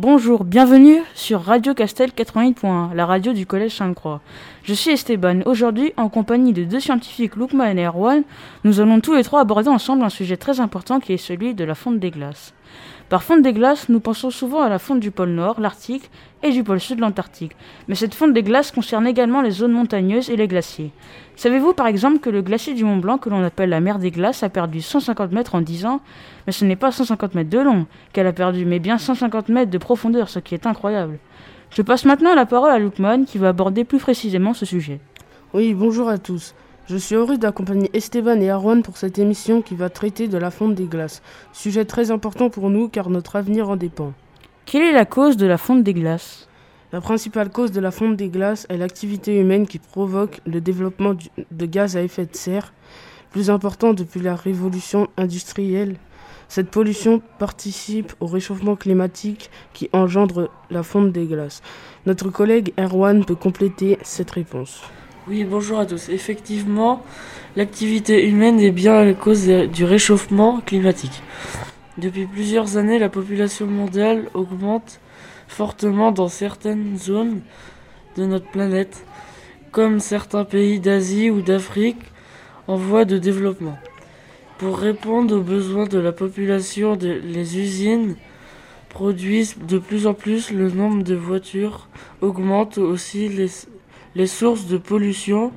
Bonjour, 0.00 0.44
bienvenue 0.44 1.02
sur 1.16 1.42
Radio 1.42 1.74
Castel 1.74 2.10
88.1, 2.10 2.94
la 2.94 3.04
radio 3.04 3.32
du 3.32 3.46
Collège 3.46 3.74
Sainte-Croix. 3.74 4.20
Je 4.68 4.74
suis 4.74 4.90
Esteban. 4.90 5.40
Aujourd'hui, 5.46 5.94
en 5.96 6.10
compagnie 6.10 6.52
de 6.52 6.62
deux 6.64 6.78
scientifiques, 6.78 7.36
Loukman 7.36 7.78
et 7.78 7.86
Erwan, 7.86 8.22
nous 8.64 8.80
allons 8.80 9.00
tous 9.00 9.14
les 9.14 9.24
trois 9.24 9.40
aborder 9.40 9.70
ensemble 9.70 10.02
un 10.04 10.10
sujet 10.10 10.36
très 10.36 10.60
important 10.60 11.00
qui 11.00 11.14
est 11.14 11.16
celui 11.16 11.54
de 11.54 11.64
la 11.64 11.74
fonte 11.74 11.98
des 11.98 12.10
glaces. 12.10 12.52
Par 13.08 13.22
fonte 13.22 13.40
des 13.40 13.54
glaces, 13.54 13.88
nous 13.88 14.00
pensons 14.00 14.28
souvent 14.28 14.60
à 14.60 14.68
la 14.68 14.78
fonte 14.78 15.00
du 15.00 15.10
pôle 15.10 15.30
Nord, 15.30 15.58
l'Arctique 15.58 16.10
et 16.42 16.50
du 16.50 16.64
pôle 16.64 16.80
Sud, 16.80 17.00
l'Antarctique. 17.00 17.56
Mais 17.88 17.94
cette 17.94 18.14
fonte 18.14 18.34
des 18.34 18.42
glaces 18.42 18.70
concerne 18.70 19.06
également 19.06 19.40
les 19.40 19.52
zones 19.52 19.72
montagneuses 19.72 20.28
et 20.28 20.36
les 20.36 20.48
glaciers. 20.48 20.92
Savez-vous 21.36 21.72
par 21.72 21.86
exemple 21.86 22.18
que 22.18 22.28
le 22.28 22.42
glacier 22.42 22.74
du 22.74 22.84
Mont 22.84 22.98
Blanc, 22.98 23.16
que 23.16 23.30
l'on 23.30 23.42
appelle 23.42 23.70
la 23.70 23.80
mer 23.80 23.98
des 23.98 24.10
glaces, 24.10 24.42
a 24.42 24.50
perdu 24.50 24.82
150 24.82 25.32
mètres 25.32 25.54
en 25.54 25.62
10 25.62 25.86
ans? 25.86 26.02
Mais 26.46 26.52
ce 26.52 26.66
n'est 26.66 26.76
pas 26.76 26.92
150 26.92 27.34
mètres 27.34 27.48
de 27.48 27.60
long 27.60 27.86
qu'elle 28.12 28.26
a 28.26 28.34
perdu, 28.34 28.66
mais 28.66 28.80
bien 28.80 28.98
150 28.98 29.48
mètres 29.48 29.70
de 29.70 29.78
profondeur, 29.78 30.28
ce 30.28 30.40
qui 30.40 30.54
est 30.54 30.66
incroyable. 30.66 31.18
Je 31.70 31.82
passe 31.82 32.04
maintenant 32.04 32.34
la 32.34 32.46
parole 32.46 32.70
à 32.70 32.78
Lukman 32.78 33.24
qui 33.24 33.38
va 33.38 33.50
aborder 33.50 33.84
plus 33.84 33.98
précisément 33.98 34.54
ce 34.54 34.66
sujet. 34.66 35.00
Oui, 35.54 35.74
bonjour 35.74 36.08
à 36.08 36.18
tous. 36.18 36.54
Je 36.88 36.96
suis 36.96 37.14
heureux 37.14 37.36
d'accompagner 37.36 37.90
Esteban 37.92 38.40
et 38.40 38.50
Arwan 38.50 38.82
pour 38.82 38.96
cette 38.96 39.18
émission 39.18 39.60
qui 39.60 39.74
va 39.74 39.90
traiter 39.90 40.26
de 40.26 40.38
la 40.38 40.50
fonte 40.50 40.74
des 40.74 40.86
glaces. 40.86 41.22
Sujet 41.52 41.84
très 41.84 42.10
important 42.10 42.48
pour 42.48 42.70
nous 42.70 42.88
car 42.88 43.10
notre 43.10 43.36
avenir 43.36 43.68
en 43.68 43.76
dépend. 43.76 44.12
Quelle 44.64 44.82
est 44.82 44.92
la 44.92 45.04
cause 45.04 45.36
de 45.36 45.46
la 45.46 45.58
fonte 45.58 45.84
des 45.84 45.94
glaces? 45.94 46.48
La 46.90 47.02
principale 47.02 47.50
cause 47.50 47.70
de 47.70 47.80
la 47.80 47.90
fonte 47.90 48.16
des 48.16 48.30
glaces 48.30 48.66
est 48.70 48.78
l'activité 48.78 49.38
humaine 49.38 49.66
qui 49.66 49.78
provoque 49.78 50.40
le 50.46 50.62
développement 50.62 51.14
de 51.50 51.66
gaz 51.66 51.98
à 51.98 52.02
effet 52.02 52.24
de 52.24 52.34
serre, 52.34 52.72
plus 53.30 53.50
important 53.50 53.92
depuis 53.92 54.20
la 54.20 54.34
révolution 54.34 55.08
industrielle. 55.18 55.96
Cette 56.48 56.70
pollution 56.70 57.20
participe 57.38 58.14
au 58.20 58.26
réchauffement 58.26 58.74
climatique 58.74 59.50
qui 59.74 59.90
engendre 59.92 60.50
la 60.70 60.82
fonte 60.82 61.12
des 61.12 61.26
glaces. 61.26 61.62
Notre 62.06 62.30
collègue 62.30 62.72
Erwan 62.78 63.24
peut 63.24 63.34
compléter 63.34 63.98
cette 64.02 64.30
réponse. 64.30 64.80
Oui, 65.28 65.44
bonjour 65.44 65.78
à 65.78 65.84
tous. 65.84 66.08
Effectivement, 66.08 67.02
l'activité 67.54 68.26
humaine 68.26 68.60
est 68.60 68.70
bien 68.70 69.04
la 69.04 69.12
cause 69.12 69.46
du 69.46 69.84
réchauffement 69.84 70.62
climatique. 70.64 71.22
Depuis 71.98 72.24
plusieurs 72.24 72.78
années, 72.78 72.98
la 72.98 73.10
population 73.10 73.66
mondiale 73.66 74.30
augmente 74.32 75.00
fortement 75.48 76.12
dans 76.12 76.28
certaines 76.28 76.96
zones 76.96 77.42
de 78.16 78.24
notre 78.24 78.50
planète, 78.50 79.04
comme 79.70 80.00
certains 80.00 80.44
pays 80.46 80.80
d'Asie 80.80 81.30
ou 81.30 81.42
d'Afrique 81.42 82.00
en 82.66 82.76
voie 82.76 83.04
de 83.04 83.18
développement. 83.18 83.78
Pour 84.58 84.76
répondre 84.78 85.36
aux 85.36 85.40
besoins 85.40 85.86
de 85.86 85.98
la 85.98 86.10
population, 86.10 86.98
les 87.00 87.58
usines 87.58 88.16
produisent 88.88 89.56
de 89.56 89.78
plus 89.78 90.08
en 90.08 90.14
plus, 90.14 90.50
le 90.50 90.68
nombre 90.68 91.04
de 91.04 91.14
voitures 91.14 91.86
augmente 92.20 92.76
aussi 92.76 93.28
les, 93.28 93.46
les 94.16 94.26
sources 94.26 94.66
de 94.66 94.76
pollution 94.76 95.52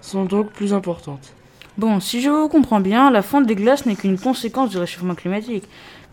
sont 0.00 0.24
donc 0.24 0.52
plus 0.52 0.72
importantes. 0.72 1.34
Bon, 1.76 2.00
si 2.00 2.22
je 2.22 2.30
vous 2.30 2.48
comprends 2.48 2.80
bien, 2.80 3.10
la 3.10 3.20
fonte 3.20 3.46
des 3.46 3.56
glaces 3.56 3.84
n'est 3.84 3.94
qu'une 3.94 4.18
conséquence 4.18 4.70
du 4.70 4.78
réchauffement 4.78 5.14
climatique. 5.14 5.64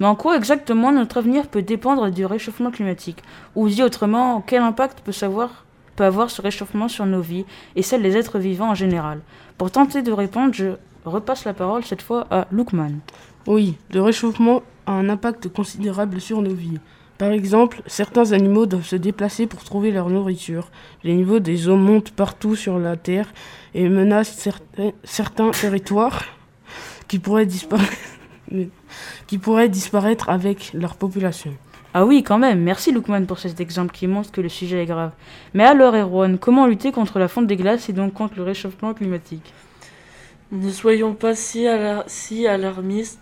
Mais 0.02 0.08
en 0.08 0.16
quoi 0.16 0.36
exactement 0.36 0.92
notre 0.92 1.20
avenir 1.20 1.48
peut 1.48 1.62
dépendre 1.62 2.12
du 2.12 2.26
réchauffement 2.26 2.72
climatique? 2.72 3.24
Ou 3.56 3.70
dit 3.70 3.84
autrement, 3.84 4.44
quel 4.46 4.64
impact 4.64 5.00
peut, 5.00 5.14
savoir, 5.14 5.64
peut 5.96 6.04
avoir 6.04 6.30
ce 6.30 6.42
réchauffement 6.42 6.90
sur 6.90 7.06
nos 7.06 7.22
vies 7.22 7.46
et 7.78 7.84
celles 7.84 8.02
des 8.04 8.18
êtres 8.18 8.40
vivants 8.40 8.72
en 8.72 8.76
général? 8.76 9.22
Pour 9.58 9.72
tenter 9.72 10.02
de 10.02 10.12
répondre, 10.12 10.54
je 10.54 10.74
repasse 11.06 11.46
la 11.46 11.54
parole 11.54 11.84
cette 11.84 12.02
fois 12.02 12.28
à 12.32 12.48
Lukman. 12.52 13.00
Oui, 13.48 13.76
le 13.92 14.02
réchauffement 14.02 14.64
a 14.86 14.94
un 14.94 15.10
impact 15.10 15.50
considérable 15.50 16.22
sur 16.22 16.42
nos 16.42 16.54
vies. 16.54 16.80
Par 17.18 17.32
exemple, 17.32 17.82
certains 17.86 18.32
animaux 18.32 18.66
doivent 18.66 18.86
se 18.86 18.96
déplacer 18.96 19.46
pour 19.46 19.64
trouver 19.64 19.92
leur 19.92 20.10
nourriture. 20.10 20.70
Les 21.04 21.14
niveaux 21.14 21.40
des 21.40 21.70
eaux 21.70 21.78
montent 21.78 22.12
partout 22.12 22.56
sur 22.56 22.80
la 22.80 22.98
Terre 22.98 23.32
et 23.76 23.88
menacent 23.88 24.36
certains, 24.36 24.92
certains 25.04 25.52
territoires 25.52 26.24
qui 27.08 27.20
pourraient, 27.20 27.46
disparaître, 27.46 27.94
qui 29.28 29.38
pourraient 29.38 29.70
disparaître 29.70 30.30
avec 30.30 30.74
leur 30.74 30.96
population. 30.96 31.54
Ah 31.94 32.06
oui, 32.06 32.24
quand 32.24 32.40
même. 32.40 32.62
Merci 32.62 32.92
Lukman 32.92 33.26
pour 33.28 33.38
cet 33.38 33.62
exemple 33.62 33.94
qui 33.94 34.08
montre 34.08 34.32
que 34.32 34.42
le 34.42 34.50
sujet 34.50 34.82
est 34.82 34.88
grave. 34.88 35.12
Mais 35.54 35.64
alors, 35.64 35.94
Erwan, 35.94 36.40
comment 36.40 36.66
lutter 36.66 36.92
contre 36.92 37.20
la 37.20 37.28
fonte 37.28 37.46
des 37.46 37.56
glaces 37.56 37.88
et 37.88 37.94
donc 37.94 38.14
contre 38.14 38.34
le 38.38 38.44
réchauffement 38.44 38.96
climatique? 38.96 39.54
Ne 40.54 40.70
soyons 40.70 41.16
pas 41.16 41.34
si, 41.34 41.68
alarmistes 42.46 43.20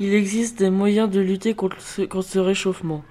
il 0.00 0.12
existe 0.12 0.58
des 0.58 0.70
moyens 0.70 1.08
de 1.08 1.20
lutter 1.20 1.54
contre 1.54 1.80
ce, 1.80 2.38
réchauffement. 2.38 3.04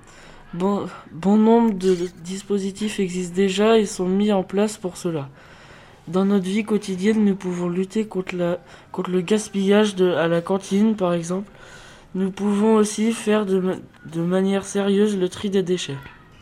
Bon, 0.53 0.87
nombre 1.23 1.73
de 1.73 1.95
dispositifs 2.23 2.99
existent 2.99 3.35
déjà 3.35 3.77
et 3.77 3.85
sont 3.85 4.07
mis 4.07 4.33
en 4.33 4.43
place 4.43 4.77
pour 4.77 4.97
cela. 4.97 5.29
Dans 6.09 6.25
notre 6.25 6.45
vie 6.45 6.65
quotidienne, 6.65 7.23
nous 7.23 7.35
pouvons 7.35 7.69
lutter 7.69 8.05
contre, 8.05 8.35
le 8.35 9.21
gaspillage 9.21 9.95
de, 9.95 10.11
à 10.11 10.27
la 10.27 10.41
cantine, 10.41 10.95
par 10.95 11.13
exemple. 11.13 11.49
Nous 12.15 12.31
pouvons 12.31 12.75
aussi 12.75 13.13
faire 13.13 13.45
de, 13.45 13.61
manière 14.15 14.65
sérieuse 14.65 15.17
le 15.17 15.29
tri 15.29 15.49
des 15.49 15.63
déchets. 15.63 15.97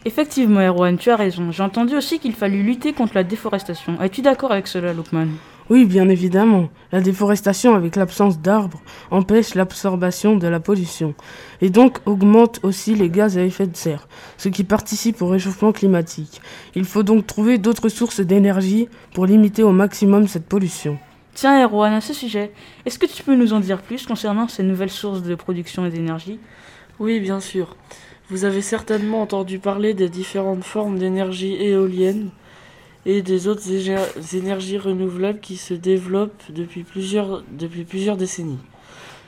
Effectivement, 0.06 0.62
Erwan, 0.62 0.98
tu 0.98 1.12
as 1.12 1.16
raison. 1.16 1.52
J'ai 1.52 1.64
entendu 1.64 1.96
aussi 1.96 2.18
qu'il 2.18 2.34
fallut 2.34 2.64
lutter 2.64 2.94
contre 2.94 3.14
la 3.14 3.24
déforestation. 3.24 4.02
Es-tu 4.02 4.24
d'accord 4.24 4.52
avec 4.52 4.66
cela, 4.66 4.92
Lukman? 4.94 5.30
Oui, 5.72 5.86
bien 5.86 6.10
évidemment. 6.10 6.69
La 6.91 7.01
déforestation 7.01 7.74
avec 7.74 7.95
l'absence 7.95 8.39
d'arbres 8.39 8.81
empêche 9.10 9.55
l'absorption 9.55 10.36
de 10.36 10.48
la 10.48 10.60
pollution 10.60 11.15
et 11.60 11.72
donc 11.72 11.98
augmente 12.05 12.60
aussi 12.62 12.93
les 12.93 13.10
gaz 13.10 13.38
à 13.39 13.43
effet 13.43 13.65
de 13.65 13.75
serre, 13.75 14.07
ce 14.38 14.50
qui 14.50 14.63
participe 14.63 15.24
au 15.24 15.27
réchauffement 15.27 15.72
climatique. 15.72 16.39
Il 16.75 16.86
faut 16.86 17.01
donc 17.01 17.25
trouver 17.25 17.57
d'autres 17.57 17.89
sources 17.89 18.19
d'énergie 18.19 18.88
pour 19.15 19.25
limiter 19.25 19.63
au 19.63 19.72
maximum 19.72 20.27
cette 20.27 20.45
pollution. 20.45 21.00
Tiens, 21.34 21.65
Erwan, 21.65 21.93
à 21.93 22.01
ce 22.01 22.13
sujet, 22.13 22.51
est-ce 22.86 23.00
que 23.00 23.07
tu 23.07 23.24
peux 23.24 23.36
nous 23.36 23.53
en 23.53 23.60
dire 23.60 23.81
plus 23.81 24.05
concernant 24.05 24.48
ces 24.48 24.63
nouvelles 24.63 24.91
sources 24.91 25.24
de 25.24 25.34
production 25.34 25.86
et 25.88 25.89
d'énergie? 25.89 26.39
Oui, 27.00 27.19
bien 27.19 27.39
sûr. 27.39 27.75
Vous 28.29 28.45
avez 28.45 28.62
certainement 28.62 29.22
entendu 29.22 29.57
parler 29.57 29.95
des 29.95 30.10
différentes 30.10 30.63
formes 30.63 31.00
d'énergie 31.00 31.55
éolienne 31.55 32.29
et 33.06 33.22
des 33.22 33.48
autres 33.48 33.70
énergies 34.36 34.78
renouvelables 34.78 35.40
qui 35.40 35.58
se 35.58 35.74
développent 35.74 36.44
depuis 36.50 36.84
plusieurs, 36.84 37.44
depuis 37.52 37.84
plusieurs 37.84 38.18
décennies. 38.18 38.60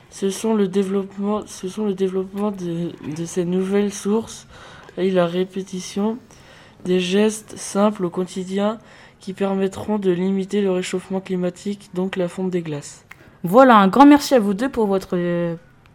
Ce 0.10 0.30
sont 0.30 0.56
le 0.56 0.68
développement, 0.68 1.44
ce 1.46 1.68
sont 1.68 1.86
le 1.86 1.94
développement 1.94 2.52
de, 2.52 2.92
de 3.16 3.26
ces 3.26 3.46
nouvelles 3.46 3.94
sources 3.94 4.48
et 4.98 5.12
la 5.12 5.28
répétition 5.28 6.18
des 6.86 7.00
gestes 7.00 7.58
simples 7.58 8.06
au 8.06 8.10
quotidien 8.10 8.80
qui 9.20 9.34
permettront 9.34 10.00
de 10.00 10.12
limiter 10.12 10.62
le 10.62 10.72
réchauffement 10.72 11.22
climatique, 11.22 11.90
donc 11.94 12.16
la 12.16 12.28
fonte 12.28 12.50
des 12.50 12.62
glaces. 12.62 13.06
Voilà, 13.44 13.78
un 13.78 13.88
grand 13.88 14.06
merci 14.06 14.34
à 14.36 14.40
vous 14.40 14.54
deux 14.54 14.70
pour 14.70 14.88
votre 14.88 15.18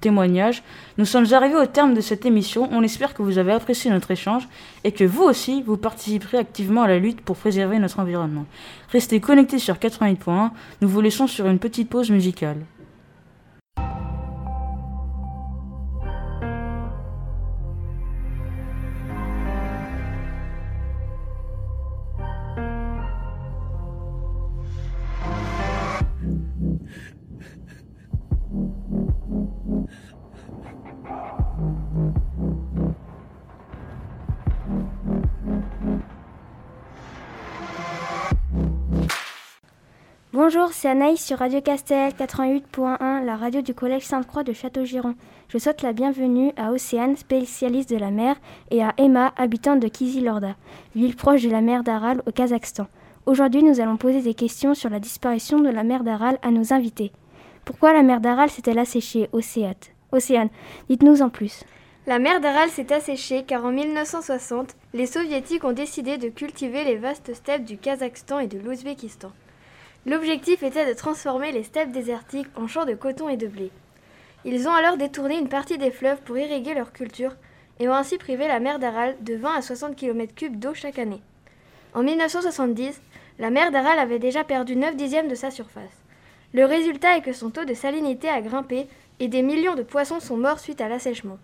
témoignage. 0.02 0.62
Nous 0.98 1.06
sommes 1.06 1.32
arrivés 1.32 1.56
au 1.56 1.64
terme 1.64 1.94
de 1.94 2.02
cette 2.02 2.26
émission. 2.26 2.68
On 2.72 2.82
espère 2.82 3.14
que 3.14 3.22
vous 3.22 3.38
avez 3.38 3.52
apprécié 3.52 3.90
notre 3.90 4.10
échange 4.10 4.46
et 4.84 4.92
que 4.92 5.04
vous 5.04 5.22
aussi, 5.22 5.62
vous 5.62 5.78
participerez 5.78 6.36
activement 6.36 6.82
à 6.82 6.88
la 6.88 6.98
lutte 6.98 7.22
pour 7.22 7.36
préserver 7.36 7.78
notre 7.78 8.00
environnement. 8.00 8.44
Restez 8.90 9.20
connectés 9.20 9.58
sur 9.58 9.76
88.1. 9.76 10.50
Nous 10.82 10.88
vous 10.88 11.00
laissons 11.00 11.26
sur 11.26 11.46
une 11.46 11.58
petite 11.58 11.88
pause 11.88 12.10
musicale. 12.10 12.58
Bonjour, 40.44 40.72
c'est 40.72 40.88
Anaïs 40.88 41.24
sur 41.24 41.38
Radio 41.38 41.60
Castel 41.60 42.12
88.1, 42.14 43.24
la 43.24 43.36
radio 43.36 43.60
du 43.60 43.74
Collège 43.74 44.02
Sainte-Croix 44.02 44.42
de 44.42 44.52
Château-Giron. 44.52 45.14
Je 45.48 45.56
souhaite 45.56 45.82
la 45.82 45.92
bienvenue 45.92 46.50
à 46.56 46.72
Océane, 46.72 47.16
spécialiste 47.16 47.90
de 47.90 47.96
la 47.96 48.10
mer, 48.10 48.34
et 48.72 48.82
à 48.82 48.92
Emma, 48.98 49.32
habitante 49.36 49.78
de 49.78 49.86
Kizilorda, 49.86 50.56
ville 50.96 51.14
proche 51.14 51.44
de 51.44 51.50
la 51.50 51.60
mer 51.60 51.84
d'Aral 51.84 52.22
au 52.26 52.32
Kazakhstan. 52.32 52.88
Aujourd'hui, 53.24 53.62
nous 53.62 53.78
allons 53.78 53.96
poser 53.96 54.20
des 54.20 54.34
questions 54.34 54.74
sur 54.74 54.90
la 54.90 54.98
disparition 54.98 55.60
de 55.60 55.68
la 55.68 55.84
mer 55.84 56.02
d'Aral 56.02 56.40
à 56.42 56.50
nos 56.50 56.72
invités. 56.72 57.12
Pourquoi 57.64 57.92
la 57.92 58.02
mer 58.02 58.20
d'Aral 58.20 58.50
s'est-elle 58.50 58.80
asséchée 58.80 59.28
Océane, 59.32 59.76
Océane 60.10 60.50
dites-nous 60.88 61.22
en 61.22 61.28
plus. 61.28 61.62
La 62.08 62.18
mer 62.18 62.40
d'Aral 62.40 62.68
s'est 62.68 62.92
asséchée 62.92 63.44
car 63.44 63.64
en 63.64 63.70
1960, 63.70 64.74
les 64.92 65.06
soviétiques 65.06 65.62
ont 65.62 65.70
décidé 65.70 66.18
de 66.18 66.30
cultiver 66.30 66.82
les 66.82 66.96
vastes 66.96 67.32
steppes 67.32 67.64
du 67.64 67.78
Kazakhstan 67.78 68.40
et 68.40 68.48
de 68.48 68.58
l'Ouzbékistan. 68.58 69.30
L'objectif 70.04 70.64
était 70.64 70.86
de 70.86 70.94
transformer 70.98 71.52
les 71.52 71.62
steppes 71.62 71.92
désertiques 71.92 72.48
en 72.56 72.66
champs 72.66 72.84
de 72.84 72.94
coton 72.94 73.28
et 73.28 73.36
de 73.36 73.46
blé. 73.46 73.70
Ils 74.44 74.66
ont 74.66 74.72
alors 74.72 74.96
détourné 74.96 75.38
une 75.38 75.48
partie 75.48 75.78
des 75.78 75.92
fleuves 75.92 76.20
pour 76.22 76.36
irriguer 76.36 76.74
leur 76.74 76.92
culture 76.92 77.36
et 77.78 77.88
ont 77.88 77.94
ainsi 77.94 78.18
privé 78.18 78.48
la 78.48 78.58
mer 78.58 78.80
d'Aral 78.80 79.14
de 79.20 79.34
20 79.36 79.54
à 79.54 79.62
60 79.62 79.96
km3 79.96 80.58
d'eau 80.58 80.74
chaque 80.74 80.98
année. 80.98 81.20
En 81.94 82.02
1970, 82.02 83.00
la 83.38 83.50
mer 83.50 83.70
d'Aral 83.70 84.00
avait 84.00 84.18
déjà 84.18 84.42
perdu 84.42 84.74
9 84.74 84.96
dixièmes 84.96 85.28
de 85.28 85.36
sa 85.36 85.52
surface. 85.52 86.02
Le 86.52 86.64
résultat 86.64 87.16
est 87.16 87.22
que 87.22 87.32
son 87.32 87.50
taux 87.50 87.64
de 87.64 87.74
salinité 87.74 88.28
a 88.28 88.40
grimpé 88.40 88.88
et 89.20 89.28
des 89.28 89.42
millions 89.42 89.76
de 89.76 89.82
poissons 89.84 90.18
sont 90.18 90.36
morts 90.36 90.58
suite 90.58 90.80
à 90.80 90.88
l'assèchement. 90.88 91.38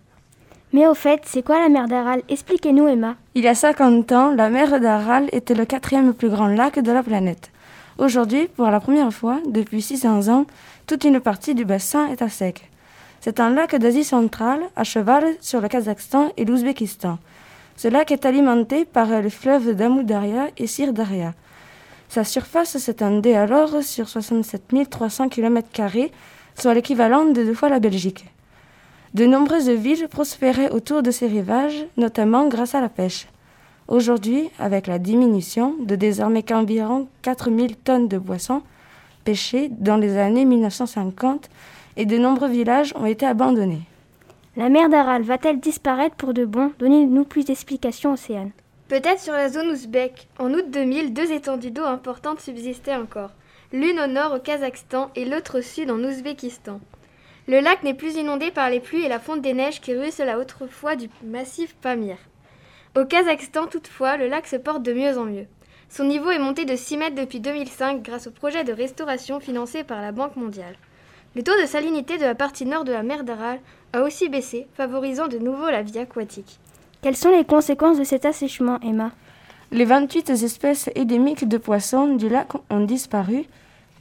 Mais 0.73 0.85
au 0.85 0.93
fait, 0.93 1.21
c'est 1.23 1.43
quoi 1.43 1.59
la 1.59 1.69
mer 1.69 1.87
d'Aral? 1.87 2.21
Expliquez-nous, 2.27 2.89
Emma. 2.89 3.15
Il 3.35 3.43
y 3.43 3.47
a 3.47 3.55
50 3.55 4.11
ans, 4.11 4.31
la 4.35 4.49
mer 4.49 4.81
d'Aral 4.81 5.29
était 5.31 5.55
le 5.55 5.65
quatrième 5.65 6.13
plus 6.13 6.29
grand 6.29 6.47
lac 6.47 6.77
de 6.77 6.91
la 6.91 7.01
planète. 7.01 7.51
Aujourd'hui, 7.99 8.47
pour 8.47 8.67
la 8.67 8.79
première 8.79 9.11
fois, 9.11 9.41
depuis 9.45 9.81
600 9.81 10.29
ans, 10.29 10.45
toute 10.87 11.03
une 11.03 11.19
partie 11.19 11.53
du 11.53 11.65
bassin 11.65 12.07
est 12.07 12.21
à 12.21 12.29
sec. 12.29 12.71
C'est 13.19 13.41
un 13.41 13.49
lac 13.49 13.75
d'Asie 13.75 14.05
centrale, 14.05 14.61
à 14.77 14.85
cheval 14.85 15.25
sur 15.41 15.59
le 15.59 15.67
Kazakhstan 15.67 16.31
et 16.37 16.45
l'Ouzbékistan. 16.45 17.19
Ce 17.75 17.89
lac 17.89 18.09
est 18.13 18.25
alimenté 18.25 18.85
par 18.85 19.07
les 19.19 19.29
fleuves 19.29 19.75
Damoudaria 19.75 20.47
et 20.57 20.65
Sirdaria. 20.65 21.33
Sa 22.07 22.23
surface 22.23 22.77
s'étendait 22.77 23.35
alors 23.35 23.83
sur 23.83 24.07
67 24.07 24.89
300 24.89 25.27
km, 25.27 25.67
soit 26.57 26.73
l'équivalent 26.73 27.25
de 27.25 27.43
deux 27.43 27.53
fois 27.53 27.67
la 27.67 27.81
Belgique. 27.81 28.27
De 29.13 29.25
nombreuses 29.25 29.69
villes 29.69 30.07
prospéraient 30.07 30.71
autour 30.71 31.03
de 31.03 31.11
ces 31.11 31.27
rivages, 31.27 31.85
notamment 31.97 32.47
grâce 32.47 32.75
à 32.75 32.79
la 32.79 32.87
pêche. 32.87 33.27
Aujourd'hui, 33.89 34.51
avec 34.59 34.85
la 34.85 34.99
diminution 34.99 35.73
de 35.79 35.95
désormais 35.95 36.43
qu'environ 36.43 37.07
4000 37.23 37.75
tonnes 37.75 38.07
de 38.07 38.19
poissons 38.19 38.61
pêchés 39.23 39.69
dans 39.71 39.97
les 39.97 40.15
années 40.15 40.45
1950, 40.45 41.49
et 41.97 42.05
de 42.05 42.19
nombreux 42.19 42.49
villages 42.49 42.93
ont 42.95 43.07
été 43.07 43.25
abandonnés. 43.25 43.81
La 44.55 44.69
mer 44.69 44.89
d'Aral 44.89 45.23
va-t-elle 45.23 45.59
disparaître 45.59 46.15
pour 46.15 46.35
de 46.35 46.45
bon? 46.45 46.71
Donnez-nous 46.77 47.23
plus 47.23 47.45
d'explications, 47.45 48.13
Océane. 48.13 48.51
Peut-être 48.89 49.19
sur 49.19 49.33
la 49.33 49.49
zone 49.49 49.71
ouzbek. 49.71 50.27
En 50.37 50.53
août 50.53 50.65
2000, 50.69 51.11
deux 51.11 51.31
étendues 51.31 51.71
d'eau 51.71 51.83
importantes 51.83 52.41
subsistaient 52.41 52.95
encore. 52.95 53.31
L'une 53.73 53.99
au 53.99 54.07
nord 54.07 54.35
au 54.35 54.39
Kazakhstan 54.39 55.09
et 55.15 55.25
l'autre 55.25 55.59
au 55.59 55.61
sud 55.63 55.89
en 55.89 55.97
Ouzbékistan. 55.97 56.79
Le 57.47 57.59
lac 57.59 57.81
n'est 57.81 57.95
plus 57.95 58.17
inondé 58.17 58.51
par 58.51 58.69
les 58.69 58.81
pluies 58.81 59.05
et 59.05 59.09
la 59.09 59.19
fonte 59.19 59.41
des 59.41 59.55
neiges 59.55 59.81
qui 59.81 59.95
ruisselaient 59.95 60.35
autrefois 60.35 60.95
du 60.95 61.09
massif 61.23 61.75
Pamir. 61.81 62.17
Au 62.97 63.05
Kazakhstan, 63.05 63.67
toutefois, 63.67 64.17
le 64.17 64.27
lac 64.27 64.47
se 64.47 64.55
porte 64.55 64.81
de 64.81 64.93
mieux 64.93 65.17
en 65.17 65.25
mieux. 65.25 65.45
Son 65.89 66.05
niveau 66.05 66.31
est 66.31 66.39
monté 66.39 66.65
de 66.65 66.75
6 66.75 66.97
mètres 66.97 67.15
depuis 67.15 67.39
2005 67.39 68.01
grâce 68.01 68.27
au 68.27 68.31
projet 68.31 68.63
de 68.63 68.73
restauration 68.73 69.39
financé 69.39 69.83
par 69.83 70.01
la 70.01 70.11
Banque 70.11 70.35
mondiale. 70.35 70.75
Le 71.35 71.43
taux 71.43 71.59
de 71.61 71.67
salinité 71.67 72.17
de 72.17 72.25
la 72.25 72.33
partie 72.33 72.65
nord 72.65 72.85
de 72.85 72.91
la 72.91 73.03
mer 73.03 73.23
d'Aral 73.23 73.59
a 73.93 74.01
aussi 74.01 74.27
baissé, 74.27 74.67
favorisant 74.73 75.27
de 75.27 75.37
nouveau 75.37 75.69
la 75.69 75.83
vie 75.83 75.99
aquatique. 75.99 76.59
Quelles 77.01 77.15
sont 77.15 77.29
les 77.29 77.45
conséquences 77.45 77.99
de 77.99 78.03
cet 78.03 78.25
assèchement, 78.25 78.79
Emma? 78.81 79.11
Les 79.71 79.85
28 79.85 80.31
espèces 80.31 80.89
endémiques 80.97 81.47
de 81.47 81.57
poissons 81.57 82.15
du 82.15 82.27
lac 82.27 82.49
ont 82.71 82.83
disparu, 82.83 83.45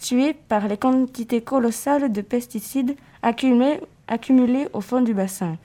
tuées 0.00 0.33
par 0.33 0.66
les 0.66 0.78
quantités 0.78 1.42
colossales 1.42 2.11
de 2.11 2.21
pesticides 2.23 2.97
accumulés, 3.23 4.68
au 4.73 4.80
fond 4.80 5.02
du 5.02 5.12
bassin. 5.12 5.59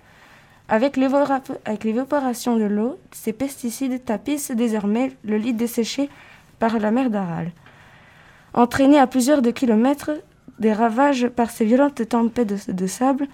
Avec 0.69 0.95
l'évaporation 0.95 2.55
de 2.55 2.63
l'eau, 2.63 2.97
ces 3.11 3.33
pesticides 3.33 4.03
tapissent 4.05 4.51
désormais 4.51 5.11
le 5.23 5.37
lit 5.37 5.53
desséché 5.53 6.09
par 6.57 6.79
la 6.79 6.91
mer 6.91 7.09
d'Aral. 7.09 7.51
Entraînés 8.53 8.99
à 8.99 9.07
plusieurs 9.07 9.41
de 9.41 9.51
kilomètres 9.51 10.11
des 10.59 10.71
ravages 10.71 11.27
par 11.27 11.49
ces 11.49 11.65
violentes 11.65 12.07
tempêtes 12.07 12.69
de, 12.69 12.87
sable, 12.87 13.27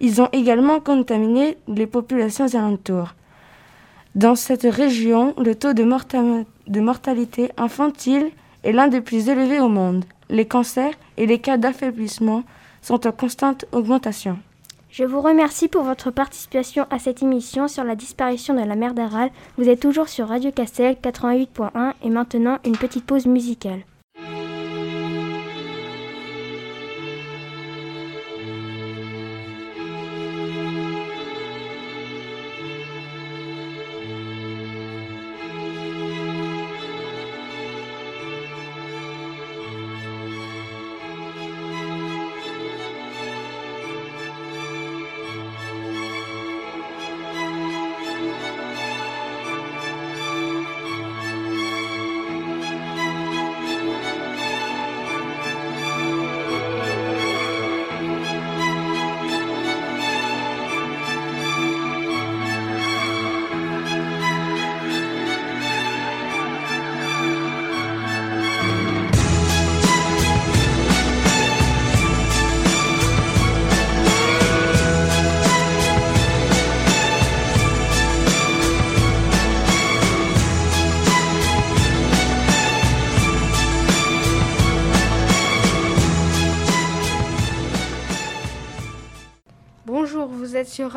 ils 0.00 0.20
ont 0.20 0.28
également 0.32 0.80
contaminé 0.80 1.56
les 1.68 1.86
populations 1.86 2.54
alentours. 2.54 3.14
Dans 4.14 4.34
cette 4.34 4.64
région, 4.64 5.34
le 5.38 5.54
taux 5.54 5.72
de, 5.72 5.84
de 6.66 6.80
mortalité 6.80 7.50
infantile 7.56 8.30
est 8.62 8.72
l'un 8.72 8.88
des 8.88 9.00
plus 9.00 9.28
élevés 9.28 9.60
au 9.60 9.68
monde. 9.68 10.04
Les 10.28 10.46
cancers 10.46 10.94
et 11.16 11.26
les 11.26 11.38
cas 11.38 11.56
d'affaiblissement 11.56 12.42
sont 12.82 13.06
en 13.06 13.12
constante 13.12 13.64
augmentation. 13.72 14.38
Je 14.92 15.04
vous 15.04 15.22
remercie 15.22 15.68
pour 15.68 15.84
votre 15.84 16.10
participation 16.10 16.86
à 16.90 16.98
cette 16.98 17.22
émission 17.22 17.66
sur 17.66 17.82
la 17.82 17.96
disparition 17.96 18.52
de 18.52 18.60
la 18.60 18.76
mer 18.76 18.92
d'Aral. 18.92 19.30
Vous 19.56 19.70
êtes 19.70 19.80
toujours 19.80 20.10
sur 20.10 20.28
Radio 20.28 20.52
Castel 20.52 20.96
88.1 21.02 21.94
et 22.02 22.10
maintenant 22.10 22.58
une 22.66 22.76
petite 22.76 23.06
pause 23.06 23.24
musicale. 23.24 23.86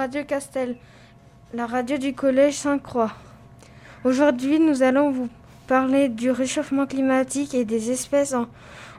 Radio 0.06 0.24
Castel, 0.24 0.76
la 1.52 1.66
radio 1.66 1.98
du 1.98 2.14
collège 2.14 2.54
Sainte-Croix. 2.54 3.10
Aujourd'hui, 4.04 4.60
nous 4.60 4.84
allons 4.84 5.10
vous 5.10 5.30
parler 5.66 6.10
du 6.10 6.30
réchauffement 6.30 6.86
climatique 6.86 7.56
et 7.56 7.66
des 7.66 7.90
espèces 7.90 8.36
en, 8.36 8.46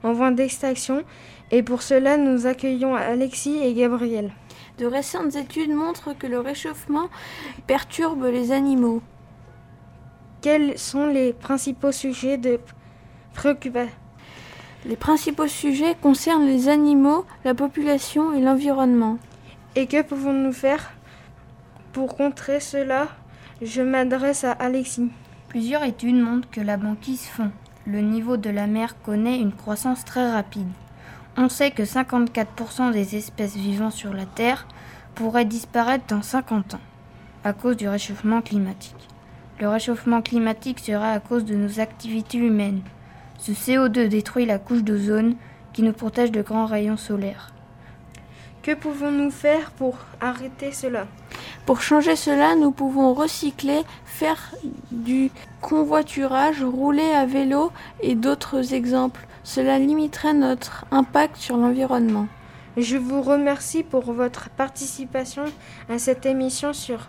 en 0.02 0.12
voie 0.12 0.32
d'extinction. 0.32 1.04
Et 1.52 1.62
pour 1.62 1.82
cela, 1.82 2.16
nous 2.16 2.48
accueillons 2.48 2.96
Alexis 2.96 3.56
et 3.62 3.72
Gabriel. 3.72 4.32
De 4.78 4.86
récentes 4.86 5.36
études 5.36 5.70
montrent 5.70 6.12
que 6.12 6.26
le 6.26 6.40
réchauffement 6.40 7.08
perturbe 7.68 8.24
les 8.24 8.50
animaux. 8.50 9.00
Quels 10.40 10.76
sont 10.76 11.06
les 11.06 11.32
principaux 11.32 11.92
sujets 11.92 12.36
de 12.36 12.58
préoccupation 13.32 13.94
Les 14.84 14.96
principaux 14.96 15.46
sujets 15.46 15.94
concernent 16.02 16.46
les 16.46 16.68
animaux, 16.68 17.24
la 17.44 17.54
population 17.54 18.32
et 18.32 18.40
l'environnement. 18.40 19.18
Et 19.76 19.86
que 19.86 20.02
pouvons-nous 20.02 20.52
faire 20.54 20.95
pour 21.96 22.14
contrer 22.14 22.60
cela 22.60 23.08
Je 23.62 23.80
m'adresse 23.80 24.44
à 24.44 24.52
Alexis. 24.52 25.08
Plusieurs 25.48 25.82
études 25.82 26.22
montrent 26.22 26.50
que 26.50 26.60
la 26.60 26.76
banquise 26.76 27.24
fond. 27.24 27.50
Le 27.86 28.02
niveau 28.02 28.36
de 28.36 28.50
la 28.50 28.66
mer 28.66 29.00
connaît 29.00 29.40
une 29.40 29.54
croissance 29.54 30.04
très 30.04 30.30
rapide. 30.30 30.68
On 31.38 31.48
sait 31.48 31.70
que 31.70 31.84
54% 31.84 32.92
des 32.92 33.16
espèces 33.16 33.56
vivant 33.56 33.90
sur 33.90 34.12
la 34.12 34.26
Terre 34.26 34.68
pourraient 35.14 35.46
disparaître 35.46 36.04
dans 36.08 36.20
50 36.20 36.74
ans 36.74 36.80
à 37.44 37.54
cause 37.54 37.78
du 37.78 37.88
réchauffement 37.88 38.42
climatique. 38.42 39.08
Le 39.58 39.70
réchauffement 39.70 40.20
climatique 40.20 40.80
sera 40.80 41.12
à 41.12 41.20
cause 41.20 41.46
de 41.46 41.54
nos 41.54 41.80
activités 41.80 42.36
humaines. 42.36 42.82
Ce 43.38 43.52
CO2 43.52 44.08
détruit 44.08 44.44
la 44.44 44.58
couche 44.58 44.84
d'ozone 44.84 45.34
qui 45.72 45.82
nous 45.82 45.94
protège 45.94 46.30
de 46.30 46.42
grands 46.42 46.66
rayons 46.66 46.98
solaires. 46.98 47.54
Que 48.62 48.74
pouvons-nous 48.74 49.30
faire 49.30 49.70
pour 49.70 49.96
arrêter 50.20 50.72
cela? 50.72 51.06
Pour 51.66 51.82
changer 51.82 52.14
cela, 52.14 52.54
nous 52.54 52.70
pouvons 52.70 53.12
recycler, 53.12 53.82
faire 54.04 54.54
du 54.92 55.32
convoiturage, 55.60 56.62
rouler 56.62 57.10
à 57.10 57.26
vélo 57.26 57.72
et 58.00 58.14
d'autres 58.14 58.72
exemples. 58.72 59.26
Cela 59.42 59.80
limiterait 59.80 60.32
notre 60.32 60.84
impact 60.92 61.36
sur 61.36 61.56
l'environnement. 61.56 62.28
Je 62.76 62.96
vous 62.96 63.20
remercie 63.20 63.82
pour 63.82 64.12
votre 64.12 64.48
participation 64.50 65.44
à 65.88 65.98
cette 65.98 66.24
émission 66.24 66.72
sur 66.72 67.08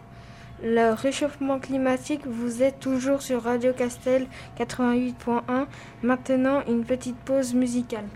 le 0.64 0.92
réchauffement 0.92 1.60
climatique. 1.60 2.26
Vous 2.26 2.64
êtes 2.64 2.80
toujours 2.80 3.22
sur 3.22 3.44
Radio 3.44 3.74
Castel 3.74 4.26
88.1. 4.58 5.68
Maintenant, 6.02 6.64
une 6.68 6.84
petite 6.84 7.18
pause 7.18 7.54
musicale. 7.54 8.08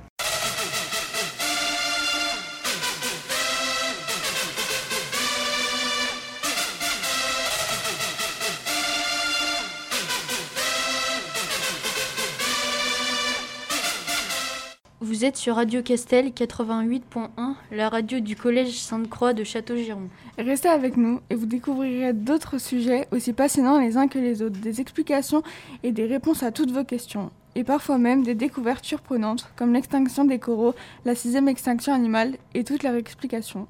Vous 15.03 15.25
êtes 15.25 15.35
sur 15.35 15.55
Radio 15.55 15.81
Castel 15.81 16.27
88.1, 16.27 17.55
la 17.71 17.89
radio 17.89 18.19
du 18.19 18.35
Collège 18.35 18.79
Sainte-Croix 18.79 19.33
de 19.33 19.43
Château-Giron. 19.43 20.09
Restez 20.37 20.69
avec 20.69 20.95
nous 20.95 21.21
et 21.31 21.35
vous 21.35 21.47
découvrirez 21.47 22.13
d'autres 22.13 22.59
sujets 22.59 23.07
aussi 23.11 23.33
passionnants 23.33 23.79
les 23.79 23.97
uns 23.97 24.07
que 24.07 24.19
les 24.19 24.43
autres, 24.43 24.59
des 24.59 24.79
explications 24.79 25.41
et 25.81 25.91
des 25.91 26.05
réponses 26.05 26.43
à 26.43 26.51
toutes 26.51 26.69
vos 26.69 26.83
questions, 26.83 27.31
et 27.55 27.63
parfois 27.63 27.97
même 27.97 28.21
des 28.23 28.35
découvertes 28.35 28.85
surprenantes 28.85 29.49
comme 29.55 29.73
l'extinction 29.73 30.23
des 30.23 30.37
coraux, 30.37 30.75
la 31.03 31.15
sixième 31.15 31.47
extinction 31.47 31.93
animale 31.93 32.37
et 32.53 32.63
toutes 32.63 32.83
leurs 32.83 32.95
explications. 32.95 33.65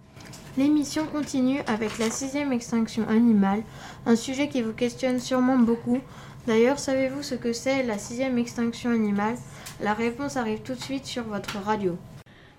L'émission 0.58 1.06
continue 1.06 1.62
avec 1.66 1.98
la 1.98 2.10
sixième 2.10 2.52
extinction 2.52 3.08
animale, 3.08 3.64
un 4.06 4.18
sujet 4.18 4.50
qui 4.50 4.62
vous 4.62 4.74
questionne 4.74 5.22
sûrement 5.22 5.58
beaucoup. 5.58 6.00
D'ailleurs, 6.46 6.78
savez-vous 6.78 7.24
ce 7.24 7.36
que 7.36 7.54
c'est 7.54 7.84
la 7.84 7.98
sixième 7.98 8.38
extinction 8.38 8.90
animale? 8.90 9.38
La 9.82 9.94
réponse 9.96 10.38
arrive 10.38 10.62
tout 10.62 10.76
de 10.76 10.80
suite 10.80 11.08
sur 11.08 11.24
votre 11.24 11.58
radio. 11.58 11.98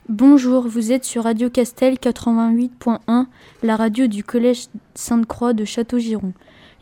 Bonjour, 0.09 0.67
vous 0.67 0.91
êtes 0.91 1.05
sur 1.05 1.23
Radio 1.23 1.51
Castel 1.51 1.95
88.1, 1.95 3.27
la 3.63 3.77
radio 3.77 4.09
du 4.09 4.25
Collège 4.25 4.67
Sainte-Croix 4.97 5.53
de 5.53 5.65
Château-Giron. 5.65 6.33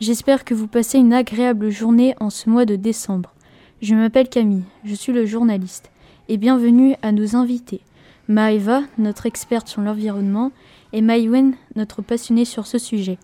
J'espère 0.01 0.47
que 0.47 0.55
vous 0.55 0.67
passez 0.67 0.97
une 0.97 1.13
agréable 1.13 1.69
journée 1.69 2.15
en 2.21 2.31
ce 2.31 2.49
mois 2.49 2.65
de 2.65 2.77
décembre. 2.77 3.35
Je 3.83 3.95
m'appelle 3.95 4.31
Camille, 4.31 4.65
je 4.83 4.95
suis 4.95 5.13
le 5.13 5.27
journaliste, 5.27 5.91
et 6.31 6.39
bienvenue 6.39 6.97
à 7.03 7.13
nos 7.13 7.37
invités. 7.37 7.83
Maëva, 8.27 8.81
notre 8.97 9.27
experte 9.27 9.69
sur 9.69 9.83
l'environnement, 9.83 10.53
et 10.95 11.03
Maïwen, 11.03 11.53
notre 11.77 12.01
passionnée 12.01 12.47
sur 12.47 12.67
ce 12.67 12.79
sujet. 12.79 13.19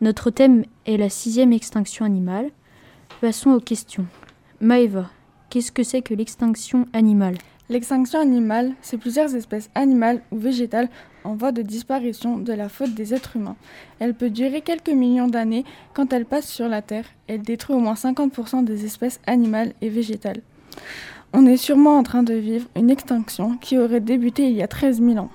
Notre 0.00 0.30
thème 0.30 0.64
est 0.86 0.96
la 0.96 1.10
sixième 1.10 1.52
extinction 1.52 2.06
animale. 2.06 2.50
Passons 3.20 3.50
aux 3.50 3.60
questions. 3.60 4.06
Maëva, 4.62 5.10
qu'est-ce 5.54 5.70
que 5.70 5.84
c'est 5.84 6.02
que 6.02 6.14
l'extinction 6.14 6.88
animale? 6.92 7.38
L'extinction 7.68 8.18
animale, 8.18 8.72
c'est 8.82 8.98
plusieurs 8.98 9.36
espèces 9.36 9.70
animales 9.76 10.20
ou 10.32 10.36
végétales 10.36 10.88
en 11.22 11.36
voie 11.36 11.52
de 11.52 11.62
disparition 11.62 12.38
de 12.38 12.52
la 12.52 12.68
faute 12.68 12.92
des 12.92 13.14
êtres 13.14 13.36
humains. 13.36 13.54
Elle 14.00 14.14
peut 14.14 14.30
durer 14.30 14.62
quelques 14.62 14.88
millions 14.88 15.28
d'années. 15.28 15.64
Quand 15.92 16.12
elle 16.12 16.26
passe 16.26 16.48
sur 16.48 16.66
la 16.66 16.82
Terre, 16.82 17.04
elle 17.28 17.42
détruit 17.42 17.76
au 17.76 17.78
moins 17.78 17.94
50% 17.94 18.64
des 18.64 18.84
espèces 18.84 19.20
animales 19.28 19.74
et 19.80 19.90
végétales. 19.90 20.40
On 21.32 21.46
est 21.46 21.56
sûrement 21.56 21.98
en 21.98 22.02
train 22.02 22.24
de 22.24 22.34
vivre 22.34 22.66
une 22.74 22.90
extinction 22.90 23.56
qui 23.56 23.78
aurait 23.78 24.00
débuté 24.00 24.48
il 24.48 24.56
y 24.56 24.62
a 24.62 24.66
13 24.66 25.00
000 25.00 25.18
ans. 25.18 25.30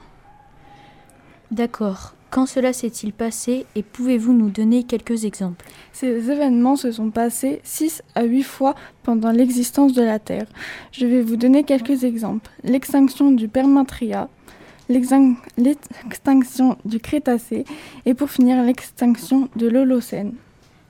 D'accord. 1.50 2.14
Quand 2.32 2.46
cela 2.46 2.74
s'est-il 2.74 3.12
passé 3.12 3.66
et 3.76 3.82
pouvez-vous 3.82 4.34
nous 4.34 4.52
donner 4.52 4.84
quelques 4.84 5.26
exemples? 5.26 5.66
Ces 5.94 6.30
événements 6.30 6.76
se 6.76 6.92
sont 6.92 7.10
passés 7.10 7.60
6 7.64 8.04
à 8.14 8.24
8 8.24 8.44
fois 8.44 8.76
pendant 9.02 9.32
l'existence 9.32 9.94
de 9.94 10.04
la 10.04 10.20
Terre. 10.20 10.46
Je 10.92 11.08
vais 11.08 11.24
vous 11.24 11.38
donner 11.38 11.64
quelques 11.64 12.04
exemples. 12.04 12.52
L'extinction 12.64 13.32
du 13.32 13.48
Permatria, 13.48 14.30
l'extinction 14.90 16.78
du 16.86 17.00
Crétacé 17.00 17.66
et 18.06 18.14
pour 18.14 18.30
finir 18.30 18.64
l'extinction 18.64 19.50
de 19.56 19.68
l'Holocène. 19.68 20.36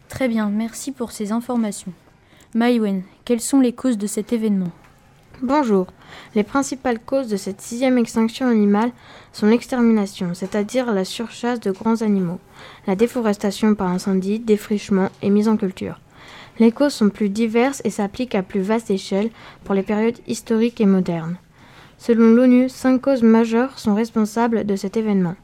Très 0.10 0.28
bien, 0.28 0.49
merci 0.49 0.91
pour 0.91 1.13
ces 1.13 1.32
informations. 1.32 1.93
Maïwen, 2.54 3.04
quelles 3.23 3.39
sont 3.39 3.62
les 3.62 3.73
causes 3.73 3.97
de 3.97 4.08
cet 4.08 4.34
événement? 4.34 4.71
Bonjour. 5.41 5.88
Les 6.36 6.43
principales 6.43 6.99
causes 6.99 7.30
de 7.30 7.38
cette 7.38 7.62
sixième 7.62 7.97
extinction 7.97 8.47
animale 8.47 8.91
sont 9.32 9.48
l'extermination, 9.48 10.34
c'est-à-dire 10.34 10.92
la 10.92 11.06
surchasse 11.06 11.60
de 11.60 11.72
grands 11.72 12.02
animaux, 12.02 12.39
la 12.88 12.96
déforestation 12.96 13.76
par 13.76 13.89
incendie, 13.89 14.39
défrichement 14.39 15.10
et 15.22 15.30
mise 15.30 15.48
en 15.48 15.58
culture. 15.58 16.00
Les 16.60 16.72
causes 16.72 16.94
sont 16.94 17.10
plus 17.10 17.30
diverses 17.30 17.82
et 17.86 17.89
s'appliquent 17.89 18.36
à 18.36 18.44
plus 18.44 18.62
vaste 18.62 18.92
échelle 18.92 19.30
pour 19.63 19.76
les 19.76 19.84
périodes 19.84 20.20
historiques 20.28 20.82
et 20.82 20.86
modernes. 20.86 21.38
Selon 21.98 22.32
l'ONU, 22.34 22.70
cinq 22.70 23.02
causes 23.02 23.24
majeures 23.24 23.80
sont 23.80 23.96
responsables 23.96 24.65
de 24.65 24.76
cet 24.76 24.98
événement. 24.98 25.36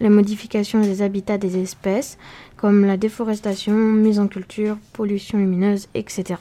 La 0.00 0.10
modification 0.10 0.80
des 0.80 1.02
habitats 1.02 1.38
des 1.38 1.56
espèces, 1.58 2.18
comme 2.56 2.84
la 2.84 2.96
déforestation, 2.96 3.74
mise 3.74 4.18
en 4.18 4.26
culture, 4.26 4.76
pollution 4.92 5.38
lumineuse, 5.38 5.88
etc 5.94 6.36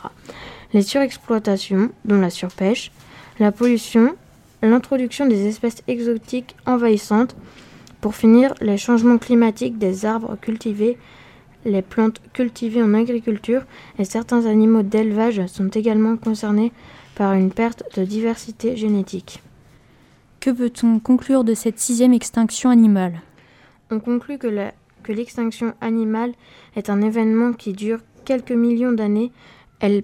les 0.74 0.82
surexploitations, 0.82 1.92
dont 2.04 2.20
la 2.20 2.30
surpêche, 2.30 2.92
la 3.40 3.52
pollution, 3.52 4.16
l'introduction 4.68 5.26
des 5.26 5.48
espèces 5.48 5.84
exotiques 5.88 6.56
envahissantes, 6.66 7.36
pour 8.02 8.16
finir, 8.16 8.54
les 8.60 8.78
changements 8.78 9.18
climatiques 9.18 9.78
des 9.78 10.06
arbres 10.06 10.38
cultivés, 10.42 10.98
les 11.66 11.82
plantes 11.82 12.22
cultivées 12.34 12.84
en 12.84 12.94
agriculture 12.94 13.62
et 13.98 14.04
certains 14.04 14.46
animaux 14.46 14.84
d'élevage 14.84 15.46
sont 15.48 15.70
également 15.70 16.18
concernés 16.18 16.74
par 17.16 17.34
une 17.34 17.52
perte 17.52 17.84
de 17.96 18.04
diversité 18.04 18.76
génétique. 18.76 19.42
Que 20.42 20.50
peut-on 20.50 21.00
conclure 21.00 21.46
de 21.46 21.54
cette 21.54 21.80
sixième 21.80 22.14
extinction 22.14 22.70
animale? 22.70 23.22
On 23.90 24.00
conclut 24.00 24.38
que 24.38 25.14
l'extinction 25.14 25.74
animale 25.80 26.34
est 26.76 26.90
un 26.90 27.02
événement 27.02 27.54
qui 27.54 27.72
dure 27.72 28.00
quelques 28.26 28.52
millions 28.52 28.92
d'années. 28.92 29.32
Elle 29.80 30.04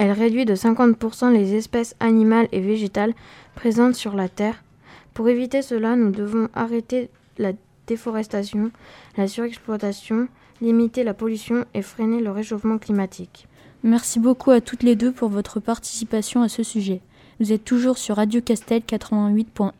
elle 0.00 0.12
réduit 0.12 0.46
de 0.46 0.54
50% 0.54 1.30
les 1.30 1.54
espèces 1.54 1.94
animales 2.00 2.48
et 2.52 2.60
végétales 2.60 3.12
présentes 3.60 3.94
sur 3.94 4.16
la 4.16 4.30
Terre. 4.30 4.64
Pour 5.12 5.28
éviter 5.28 5.60
cela, 5.60 5.94
nous 5.94 6.12
devons 6.12 6.48
arrêter 6.54 7.10
la 7.36 7.52
déforestation, 7.86 8.70
la 9.18 9.28
surexploitation, 9.28 10.28
limiter 10.62 11.04
la 11.04 11.12
pollution 11.12 11.66
et 11.74 11.82
freiner 11.82 12.22
le 12.22 12.30
réchauffement 12.30 12.78
climatique. 12.78 13.48
Merci 13.82 14.18
beaucoup 14.18 14.50
à 14.50 14.62
toutes 14.62 14.82
les 14.82 14.96
deux 14.96 15.12
pour 15.12 15.28
votre 15.28 15.60
participation 15.60 16.40
à 16.40 16.48
ce 16.48 16.62
sujet. 16.62 17.02
Vous 17.38 17.52
êtes 17.52 17.66
toujours 17.66 17.98
sur 17.98 18.16
Radio 18.16 18.40
Castel 18.40 18.80
88.1. 18.80 19.72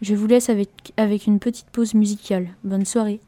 Je 0.00 0.14
vous 0.16 0.26
laisse 0.26 0.50
avec, 0.50 0.92
avec 0.96 1.28
une 1.28 1.38
petite 1.38 1.68
pause 1.70 1.94
musicale. 1.94 2.48
Bonne 2.64 2.84
soirée. 2.84 3.20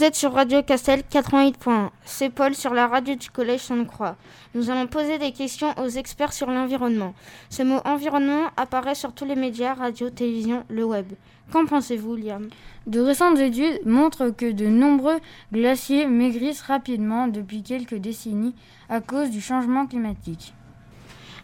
Vous 0.00 0.06
êtes 0.06 0.16
sur 0.16 0.32
Radio 0.32 0.62
Castel 0.62 1.02
88.1. 1.12 1.90
C'est 2.06 2.30
Paul 2.30 2.54
sur 2.54 2.72
la 2.72 2.86
radio 2.86 3.14
du 3.16 3.28
Collège 3.28 3.60
Sainte-Croix. 3.60 4.16
Nous 4.54 4.70
allons 4.70 4.86
poser 4.86 5.18
des 5.18 5.30
questions 5.30 5.74
aux 5.78 5.90
experts 5.90 6.32
sur 6.32 6.46
l'environnement. 6.50 7.12
Ce 7.50 7.62
mot 7.62 7.82
environnement 7.84 8.46
apparaît 8.56 8.94
sur 8.94 9.12
tous 9.12 9.26
les 9.26 9.36
médias, 9.36 9.74
radio, 9.74 10.08
télévision, 10.08 10.64
le 10.70 10.84
web. 10.84 11.12
Qu'en 11.52 11.66
pensez-vous, 11.66 12.16
Liam? 12.16 12.48
De 12.86 12.98
récentes 12.98 13.40
études 13.40 13.84
montrent 13.84 14.30
que 14.30 14.50
de 14.50 14.68
nombreux 14.68 15.18
glaciers 15.52 16.06
maigrissent 16.06 16.62
rapidement 16.62 17.28
depuis 17.28 17.62
quelques 17.62 17.96
décennies 17.96 18.54
à 18.88 19.02
cause 19.02 19.28
du 19.28 19.42
changement 19.42 19.86
climatique. 19.86 20.54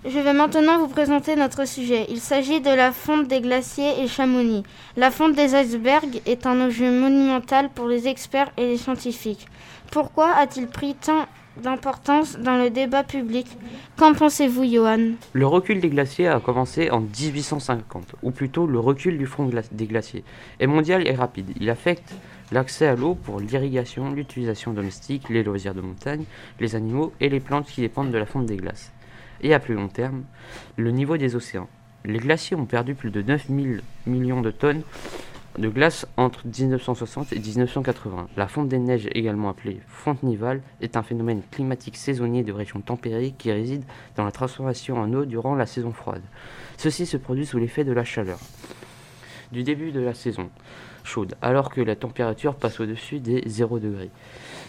Je 0.09 0.21
vais 0.21 0.35
maintenant 0.35 0.79
vous 0.79 0.87
présenter 0.87 1.35
notre 1.35 1.66
sujet. 1.66 2.07
Il 2.09 2.21
s'agit 2.21 2.61
de 2.61 2.71
la 2.71 2.92
fonte 2.92 3.27
des 3.27 3.40
glaciers 3.40 4.01
et 4.01 4.07
Chamonix. 4.07 4.62
La 4.97 5.11
fonte 5.11 5.35
des 5.35 5.57
icebergs 5.57 6.23
est 6.27 6.47
un 6.47 6.61
enjeu 6.61 6.92
monumental 6.92 7.71
pour 7.75 7.88
les 7.88 8.07
experts 8.07 8.53
et 8.57 8.69
les 8.69 8.77
scientifiques. 8.77 9.49
Pourquoi 9.90 10.31
a-t-il 10.37 10.69
pris 10.69 10.95
tant 10.95 11.27
d'importance 11.61 12.38
dans 12.38 12.57
le 12.57 12.71
débat 12.71 13.03
public? 13.03 13.49
Qu'en 13.97 14.14
pensez-vous, 14.14 14.64
Johan? 14.64 15.14
Le 15.33 15.47
recul 15.49 15.81
des 15.81 15.88
glaciers 15.88 16.29
a 16.29 16.38
commencé 16.38 16.88
en 16.90 17.01
1850, 17.01 18.14
ou 18.23 18.31
plutôt 18.31 18.69
le 18.69 18.79
recul 18.79 19.19
du 19.19 19.27
front 19.27 19.51
des 19.73 19.87
glaciers, 19.87 20.23
est 20.61 20.69
mondial 20.69 21.05
et 21.09 21.16
rapide. 21.16 21.51
Il 21.59 21.69
affecte 21.69 22.14
l'accès 22.53 22.87
à 22.87 22.95
l'eau 22.95 23.16
pour 23.16 23.40
l'irrigation, 23.40 24.12
l'utilisation 24.12 24.73
domestique, 24.73 25.29
les 25.31 25.42
loisirs 25.42 25.75
de 25.75 25.81
montagne, 25.81 26.27
les 26.61 26.77
animaux 26.77 27.12
et 27.19 27.29
les 27.29 27.40
plantes 27.40 27.66
qui 27.66 27.81
dépendent 27.81 28.12
de 28.12 28.19
la 28.19 28.27
fonte 28.27 28.47
des 28.47 28.57
glaces 28.57 28.92
et 29.40 29.55
à 29.55 29.59
plus 29.59 29.75
long 29.75 29.88
terme, 29.88 30.25
le 30.77 30.90
niveau 30.90 31.16
des 31.16 31.37
océans. 31.37 31.68
Les 32.05 32.18
glaciers 32.18 32.57
ont 32.57 32.66
perdu 32.66 32.94
plus 32.94 33.11
de 33.11 33.22
9 33.22 33.46
000 33.49 33.66
millions 34.07 34.40
de 34.40 34.51
tonnes 34.51 34.83
de 35.59 35.68
glace 35.68 36.07
entre 36.16 36.46
1960 36.46 37.33
et 37.33 37.38
1980. 37.38 38.29
La 38.37 38.46
fonte 38.46 38.68
des 38.68 38.79
neiges, 38.79 39.09
également 39.12 39.49
appelée 39.49 39.81
fonte 39.88 40.22
nivale, 40.22 40.61
est 40.81 40.96
un 40.96 41.03
phénomène 41.03 41.42
climatique 41.51 41.96
saisonnier 41.96 42.42
de 42.42 42.53
régions 42.53 42.81
tempérées 42.81 43.35
qui 43.37 43.51
réside 43.51 43.85
dans 44.16 44.25
la 44.25 44.33
transformation 44.33 44.99
en 44.99 45.12
eau 45.14 45.25
durant 45.25 45.55
la 45.55 45.66
saison 45.66 45.92
froide. 45.92 46.22
Ceci 46.77 47.07
se 47.07 47.16
produit 47.16 47.46
sous 47.46 47.59
l'effet 47.59 47.85
de 47.85 47.92
la 47.92 48.05
chaleur 48.05 48.38
du 49.53 49.62
début 49.62 49.92
de 49.92 50.01
la 50.01 50.12
saison 50.14 50.51
chaude, 51.07 51.35
alors 51.40 51.71
que 51.71 51.81
la 51.81 51.97
température 51.97 52.55
passe 52.55 52.81
au-dessus 52.81 53.21
des 53.21 53.42
0 53.47 53.79
degrés. 53.79 54.11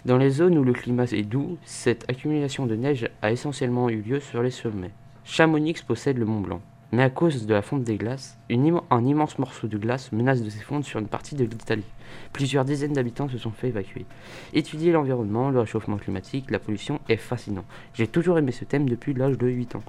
Dans 0.06 0.18
les 0.18 0.30
zones 0.30 0.58
où 0.58 0.64
le 0.64 0.74
climat 0.74 1.12
est 1.12 1.24
doux, 1.24 1.58
cette 1.66 2.10
accumulation 2.10 2.66
de 2.66 2.76
neige 2.76 3.10
a 3.22 3.32
essentiellement 3.32 3.90
eu 3.90 4.02
lieu 4.02 4.20
sur 4.20 4.42
les 4.42 4.52
sommets. 4.52 4.92
Chamonix 5.26 5.84
possède 5.86 6.18
le 6.18 6.26
Mont 6.26 6.42
Blanc. 6.42 6.62
Mais 6.94 7.04
à 7.04 7.10
cause 7.10 7.46
de 7.46 7.54
la 7.54 7.62
fonte 7.62 7.84
des 7.84 7.98
glaces, 7.98 8.38
un 8.50 9.06
immense 9.06 9.40
morceau 9.40 9.68
de 9.68 9.78
glace 9.78 10.14
menace 10.14 10.42
de 10.42 10.50
s'effondrer 10.50 10.88
sur 10.88 11.02
une 11.02 11.10
partie 11.10 11.36
de 11.36 11.44
l'Italie. 11.44 11.84
Plusieurs 12.32 12.64
dizaines 12.64 12.94
d'habitants 12.94 13.28
se 13.28 13.38
sont 13.38 13.52
fait 13.52 13.68
évacuer. 13.68 14.06
Étudier 14.54 14.94
l'environnement, 14.94 15.50
le 15.50 15.60
réchauffement 15.60 15.98
climatique, 15.98 16.50
la 16.50 16.60
pollution 16.60 17.02
est 17.10 17.18
fascinant. 17.18 17.66
J'ai 17.94 18.08
toujours 18.08 18.38
aimé 18.38 18.54
ce 18.54 18.64
thème 18.64 18.88
depuis 18.88 19.14
l'âge 19.14 19.38
de 19.38 19.48
8 19.48 19.76
ans. 19.76 19.84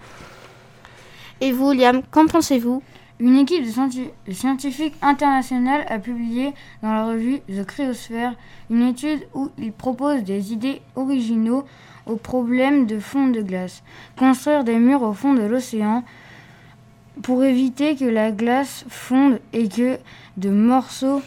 Et 1.41 1.53
vous, 1.53 1.71
Liam, 1.73 2.03
qu'en 2.11 2.27
pensez-vous? 2.27 2.83
Une 3.21 3.37
équipe 3.37 3.65
de 3.65 4.33
scientifiques 4.33 4.95
internationaux 5.03 5.81
a 5.89 5.99
publié 5.99 6.55
dans 6.83 6.93
la 6.93 7.07
revue 7.07 7.41
The 7.49 7.65
Cryosphere 7.67 8.35
une 8.71 8.83
étude 8.83 9.27
où 9.35 9.51
ils 9.59 9.73
proposent 9.73 10.23
des 10.23 10.53
idées 10.53 10.81
originaux 10.95 11.65
au 12.07 12.15
problème 12.15 12.87
de 12.87 13.01
fond 13.01 13.27
de 13.27 13.43
glace. 13.43 13.83
Construire 14.17 14.63
des 14.63 14.79
murs 14.79 15.03
au 15.03 15.13
fond 15.13 15.35
de 15.35 15.43
l'océan 15.43 16.05
pour 17.23 17.43
éviter 17.43 17.97
que 17.97 18.05
la 18.05 18.31
glace 18.31 18.85
fonde 18.89 19.41
et 19.53 19.69
que 19.69 19.99
de 20.37 20.51
morceaux 20.51 21.21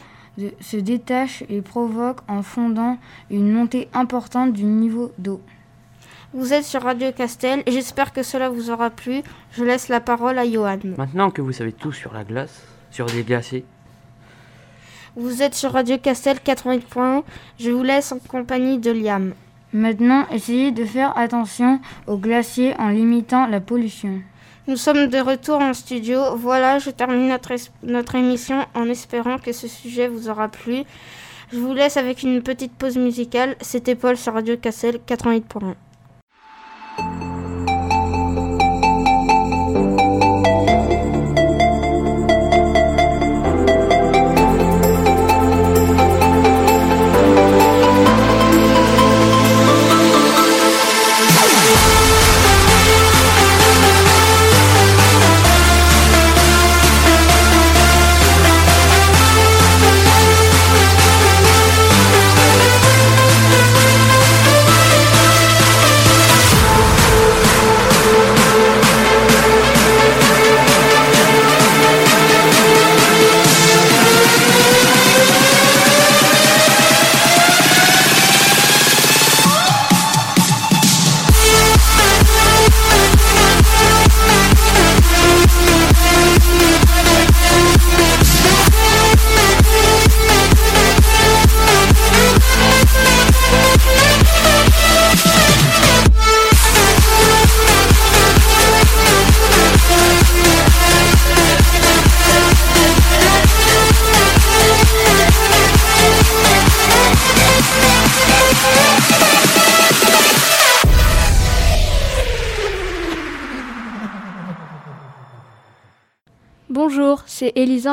se 0.62 0.78
détachent 0.78 1.44
et 1.50 1.62
provoquent 1.62 2.24
en 2.30 2.42
fondant 2.42 2.98
une 3.30 3.52
montée 3.52 3.90
importante 3.94 4.54
du 4.54 4.64
niveau 4.64 5.12
d'eau. 5.18 5.42
Vous 6.34 6.54
êtes 6.54 6.64
sur 6.64 6.84
Radio 6.84 7.12
Castel 7.12 7.62
et 7.66 7.74
j'espère 7.74 8.14
que 8.14 8.24
cela 8.24 8.50
vous 8.50 8.70
aura 8.70 8.90
plu. 8.90 9.22
Je 9.52 9.66
laisse 9.66 9.90
la 9.90 10.00
parole 10.00 10.40
à 10.40 10.50
Johan. 10.50 10.80
Maintenant 10.98 11.30
que 11.30 11.42
vous 11.42 11.52
savez 11.52 11.74
tout 11.74 11.92
sur 11.92 12.14
la 12.14 12.24
glace, 12.24 12.62
sur 12.90 13.06
les 13.08 13.24
glaciers. 13.24 13.66
Vous 15.18 15.44
êtes 15.44 15.56
sur 15.56 15.74
Radio 15.74 15.98
Castel 15.98 16.40
88 16.40 16.88
points. 16.88 17.24
Je 17.60 17.70
vous 17.72 17.84
laisse 17.84 18.14
en 18.14 18.20
compagnie 18.20 18.78
de 18.78 18.92
Liam. 18.92 19.34
Maintenant, 19.74 20.26
essayez 20.32 20.72
de 20.72 20.86
faire 20.86 21.18
attention 21.18 21.82
aux 22.08 22.18
glaciers 22.18 22.76
en 22.80 22.88
limitant 22.88 23.46
la 23.48 23.60
pollution. 23.60 24.22
Nous 24.70 24.78
sommes 24.78 25.08
de 25.08 25.18
retour 25.18 25.60
en 25.60 25.74
studio. 25.74 26.38
Voilà, 26.38 26.80
je 26.80 26.92
termine 26.92 27.28
notre, 27.28 27.54
notre 27.84 28.16
émission 28.16 28.66
en 28.74 28.88
espérant 28.88 29.38
que 29.38 29.52
ce 29.52 29.68
sujet 29.68 30.08
vous 30.08 30.30
aura 30.30 30.48
plu. 30.48 30.84
Je 31.52 31.60
vous 31.60 31.74
laisse 31.74 31.98
avec 31.98 32.24
une 32.24 32.42
petite 32.42 32.72
pause 32.72 32.96
musicale. 32.96 33.58
C'était 33.60 33.96
Paul 33.96 34.16
sur 34.16 34.34
Radio 34.34 34.56
Cassel 34.56 35.02
88.1. 35.06 35.76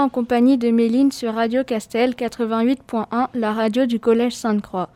en 0.08 0.10
compagnie 0.10 0.56
de 0.56 0.70
Méline 0.70 1.12
sur 1.12 1.34
Radio 1.34 1.64
Castel 1.64 2.12
88.1, 2.12 3.26
la 3.34 3.52
radio 3.52 3.84
du 3.84 4.00
Collège 4.00 4.32
Sainte-Croix. 4.32 4.88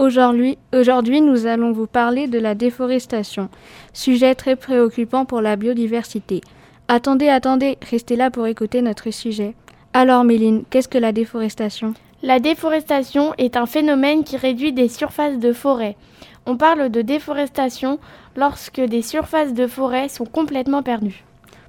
Aujourd'hui, 0.00 0.58
aujourd'hui, 0.74 1.20
nous 1.20 1.46
allons 1.46 1.70
vous 1.70 1.86
parler 1.86 2.26
de 2.26 2.40
la 2.40 2.56
déforestation, 2.56 3.48
sujet 3.92 4.34
très 4.34 4.56
préoccupant 4.56 5.24
pour 5.24 5.40
la 5.40 5.54
biodiversité. 5.54 6.40
Attendez, 6.88 7.28
attendez, 7.28 7.78
restez 7.88 8.16
là 8.16 8.32
pour 8.32 8.48
écouter 8.48 8.82
notre 8.82 9.12
sujet. 9.12 9.54
Alors 9.92 10.24
Méline, 10.24 10.64
qu'est-ce 10.68 10.88
que 10.88 10.98
la 10.98 11.12
déforestation? 11.12 11.94
La 12.24 12.40
déforestation 12.40 13.34
est 13.38 13.56
un 13.56 13.66
phénomène 13.66 14.24
qui 14.24 14.36
réduit 14.36 14.72
des 14.72 14.88
surfaces 14.88 15.38
de 15.38 15.52
forêt. 15.52 15.96
On 16.44 16.56
parle 16.56 16.88
de 16.88 17.02
déforestation 17.02 18.00
lorsque 18.34 18.80
des 18.80 19.02
surfaces 19.02 19.54
de 19.54 19.68
forêt 19.68 20.08
sont 20.08 20.26
complètement 20.26 20.82
perdues. 20.82 21.24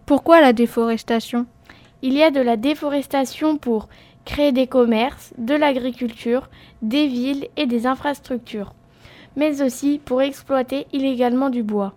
Pourquoi 0.08 0.42
la 0.42 0.52
déforestation? 0.52 1.46
Il 2.02 2.14
y 2.14 2.24
a 2.24 2.32
de 2.32 2.42
la 2.42 2.58
déforestation 2.58 3.58
pour 3.58 3.90
créer 4.26 4.52
des 4.52 4.68
commerces, 4.68 5.34
de 5.38 5.56
l'agriculture, 5.56 6.50
des 6.82 7.08
villes 7.08 7.48
et 7.56 7.66
des 7.66 7.88
infrastructures, 7.88 8.74
mais 9.36 9.62
aussi 9.62 10.00
pour 10.04 10.22
exploiter 10.22 10.86
illégalement 10.94 11.50
du 11.50 11.64
bois. 11.64 11.94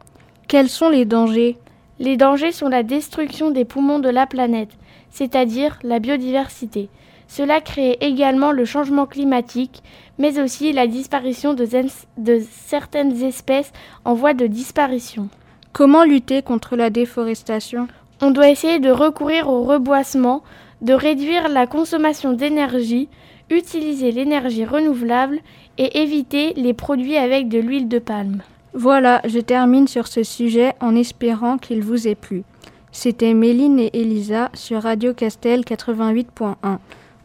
Quels 0.49 0.69
sont 0.69 0.89
les 0.89 1.05
dangers? 1.05 1.59
Les 1.99 2.17
dangers 2.17 2.53
sont 2.53 2.69
la 2.69 2.83
destruction 2.83 3.51
des 3.51 3.65
poumons 3.65 3.99
de 3.99 4.09
la 4.09 4.27
planète, 4.27 4.71
c'est-à-dire 5.11 5.79
la 5.83 5.99
biodiversité. 5.99 6.89
Cela 7.29 7.61
crée 7.61 7.99
également 8.01 8.51
le 8.53 8.65
changement 8.65 9.07
climatique, 9.07 9.83
mais 10.19 10.41
aussi 10.41 10.73
la 10.73 10.87
disparition 10.87 11.55
de, 11.55 11.67
de 12.17 12.43
certaines 12.51 13.23
espèces 13.23 13.73
en 14.05 14.15
voie 14.15 14.35
de 14.35 14.47
disparition. 14.47 15.29
Comment 15.73 16.05
lutter 16.05 16.43
contre 16.43 16.75
la 16.75 16.91
déforestation? 16.91 17.87
On 18.23 18.31
doit 18.31 18.51
essayer 18.51 18.79
de 18.79 18.91
recourir 18.91 19.49
au 19.49 19.63
reboisement, 19.63 20.43
de 20.83 20.93
réduire 20.93 21.49
la 21.49 21.67
consommation 21.67 22.33
d'énergie, 22.33 23.09
utiliser 23.51 24.13
l'énergie 24.13 24.65
renouvelable 24.65 25.41
et 25.79 26.03
éviter 26.03 26.53
les 26.55 26.75
produits 26.75 27.17
avec 27.17 27.49
de 27.49 27.59
l'huile 27.59 27.89
de 27.89 27.99
palme. 27.99 28.43
Voilà, 28.73 29.21
je 29.25 29.41
termine 29.41 29.89
sur 29.89 30.07
ce 30.07 30.23
sujet 30.23 30.75
en 30.81 30.95
espérant 30.95 31.59
qu'il 31.59 31.83
vous 31.83 32.07
ait 32.07 32.15
plu. 32.15 32.45
C'était 32.93 33.35
Méline 33.35 33.81
et 33.81 33.91
Elisa 33.95 34.51
sur 34.55 34.83
Radio 34.83 35.15
Castel 35.15 35.63
88.1. 35.63 36.79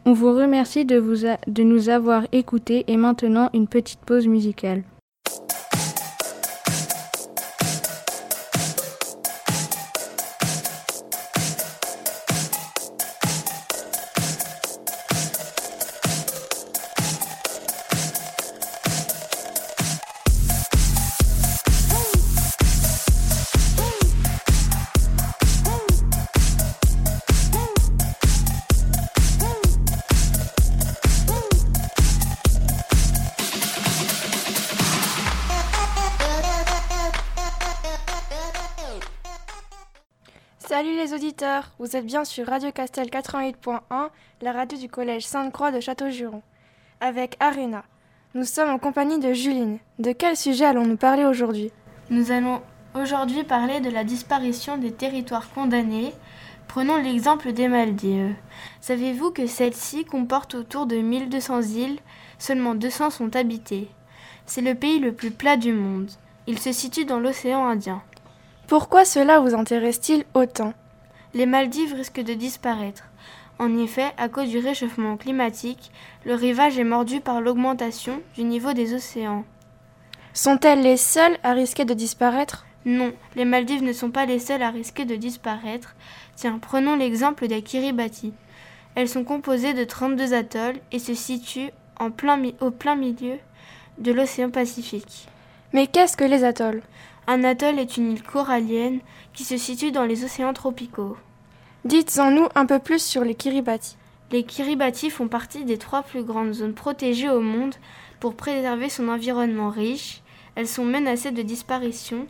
On 0.06 0.14
vous 0.14 0.32
remercie 0.32 0.86
de, 0.86 1.04
de 1.48 1.64
nous 1.64 1.90
avoir 1.90 2.24
écoutés 2.32 2.86
et 2.88 2.98
maintenant 2.98 3.50
une 3.54 3.68
petite 3.68 4.00
pause 4.00 4.28
musicale. 4.28 4.84
Auditeurs, 41.36 41.72
vous 41.80 41.98
êtes 41.98 42.06
bien 42.06 42.24
sur 42.24 42.48
Radio 42.48 42.72
Castel 42.72 43.08
88.1, 43.08 43.82
la 44.42 44.52
radio 44.54 44.78
du 44.78 44.88
collège 44.88 45.26
Sainte-Croix 45.26 45.72
de 45.72 45.82
Château-Giron, 45.82 46.42
avec 47.02 47.36
Arena. 47.42 47.84
Nous 48.36 48.46
sommes 48.46 48.70
en 48.70 48.78
compagnie 48.78 49.20
de 49.20 49.34
Juline. 49.34 49.80
De 50.00 50.14
quel 50.14 50.38
sujet 50.38 50.64
allons-nous 50.64 50.96
parler 50.96 51.26
aujourd'hui? 51.26 51.74
Nous 52.10 52.32
allons 52.32 52.62
aujourd'hui 52.94 53.44
parler 53.44 53.82
de 53.82 53.90
la 53.90 54.06
disparition 54.06 54.78
des 54.78 54.94
territoires 54.94 55.50
condamnés. 55.54 56.14
Prenons 56.70 56.96
l'exemple 56.96 57.52
des 57.52 57.68
Maldives. 57.68 58.36
Savez-vous 58.80 59.32
que 59.32 59.46
celle-ci 59.46 60.06
comporte 60.06 60.56
autour 60.56 60.86
de 60.86 60.96
1200 60.96 61.62
îles? 61.64 62.00
Seulement 62.40 62.76
200 62.76 63.10
sont 63.10 63.36
habitées. 63.36 63.90
C'est 64.46 64.62
le 64.62 64.76
pays 64.76 65.00
le 65.00 65.12
plus 65.12 65.32
plat 65.32 65.58
du 65.58 65.74
monde. 65.74 66.12
Il 66.48 66.60
se 66.60 66.72
situe 66.72 67.04
dans 67.04 67.20
l'océan 67.20 67.66
Indien. 67.66 68.02
Pourquoi 68.68 69.04
cela 69.04 69.42
vous 69.42 69.54
intéresse-t-il 69.54 70.24
autant? 70.34 70.74
Les 71.36 71.46
Maldives 71.46 71.94
risquent 71.94 72.24
de 72.24 72.34
disparaître. 72.34 73.10
En 73.60 73.78
effet, 73.78 74.14
à 74.18 74.30
cause 74.30 74.48
du 74.48 74.58
réchauffement 74.58 75.18
climatique, 75.18 75.92
le 76.26 76.34
rivage 76.34 76.80
est 76.80 76.86
mordu 76.86 77.20
par 77.20 77.42
l'augmentation 77.42 78.22
du 78.36 78.46
niveau 78.46 78.72
des 78.72 78.94
océans. 78.94 79.44
Sont-elles 80.34 80.82
les 80.82 80.96
seules 80.96 81.38
à 81.44 81.52
risquer 81.52 81.84
de 81.84 81.94
disparaître? 81.94 82.66
Non, 82.86 83.12
les 83.36 83.44
Maldives 83.44 83.84
ne 83.84 83.92
sont 83.92 84.12
pas 84.12 84.26
les 84.26 84.40
seules 84.40 84.62
à 84.62 84.70
risquer 84.70 85.04
de 85.04 85.18
disparaître. 85.18 85.98
Tiens, 86.38 86.58
prenons 86.58 86.96
l'exemple 86.96 87.50
des 87.50 87.62
Kiribati. 87.62 88.32
Elles 88.96 89.10
sont 89.10 89.26
composées 89.26 89.74
de 89.74 89.84
32 89.84 90.34
atolls 90.34 90.80
et 90.94 91.00
se 91.00 91.14
situent 91.14 91.72
en 92.00 92.12
plein 92.12 92.42
au 92.62 92.72
plein 92.72 92.96
milieu 92.96 93.38
de 93.98 94.14
l'océan 94.14 94.52
Pacifique. 94.52 95.28
Mais 95.74 95.88
qu'est-ce 95.88 96.16
que 96.16 96.24
les 96.24 96.46
atolls? 96.46 96.82
Un 97.28 97.44
atoll 97.44 97.80
est 97.80 97.98
une 97.98 98.12
île 98.12 98.24
corallienne 98.24 99.00
qui 99.34 99.44
se 99.44 99.58
situe 99.58 99.92
dans 99.92 100.06
les 100.06 100.24
océans 100.24 100.54
tropicaux. 100.54 101.18
Dites-en 101.84 102.30
nous 102.30 102.48
un 102.54 102.68
peu 102.68 102.80
plus 102.80 103.04
sur 103.04 103.24
les 103.24 103.34
Kiribati. 103.34 103.96
Les 104.32 104.44
Kiribati 104.44 105.10
font 105.10 105.28
partie 105.28 105.66
des 105.66 105.78
trois 105.78 106.04
plus 106.04 106.24
grandes 106.24 106.54
zones 106.54 106.74
protégées 106.74 107.30
au 107.30 107.42
monde 107.42 107.76
pour 108.20 108.36
préserver 108.36 108.90
son 108.90 109.08
environnement 109.08 109.70
riche. 109.70 110.22
Elles 110.56 110.68
sont 110.68 110.86
menacées 110.86 111.32
de 111.32 111.42
disparition, 111.42 112.28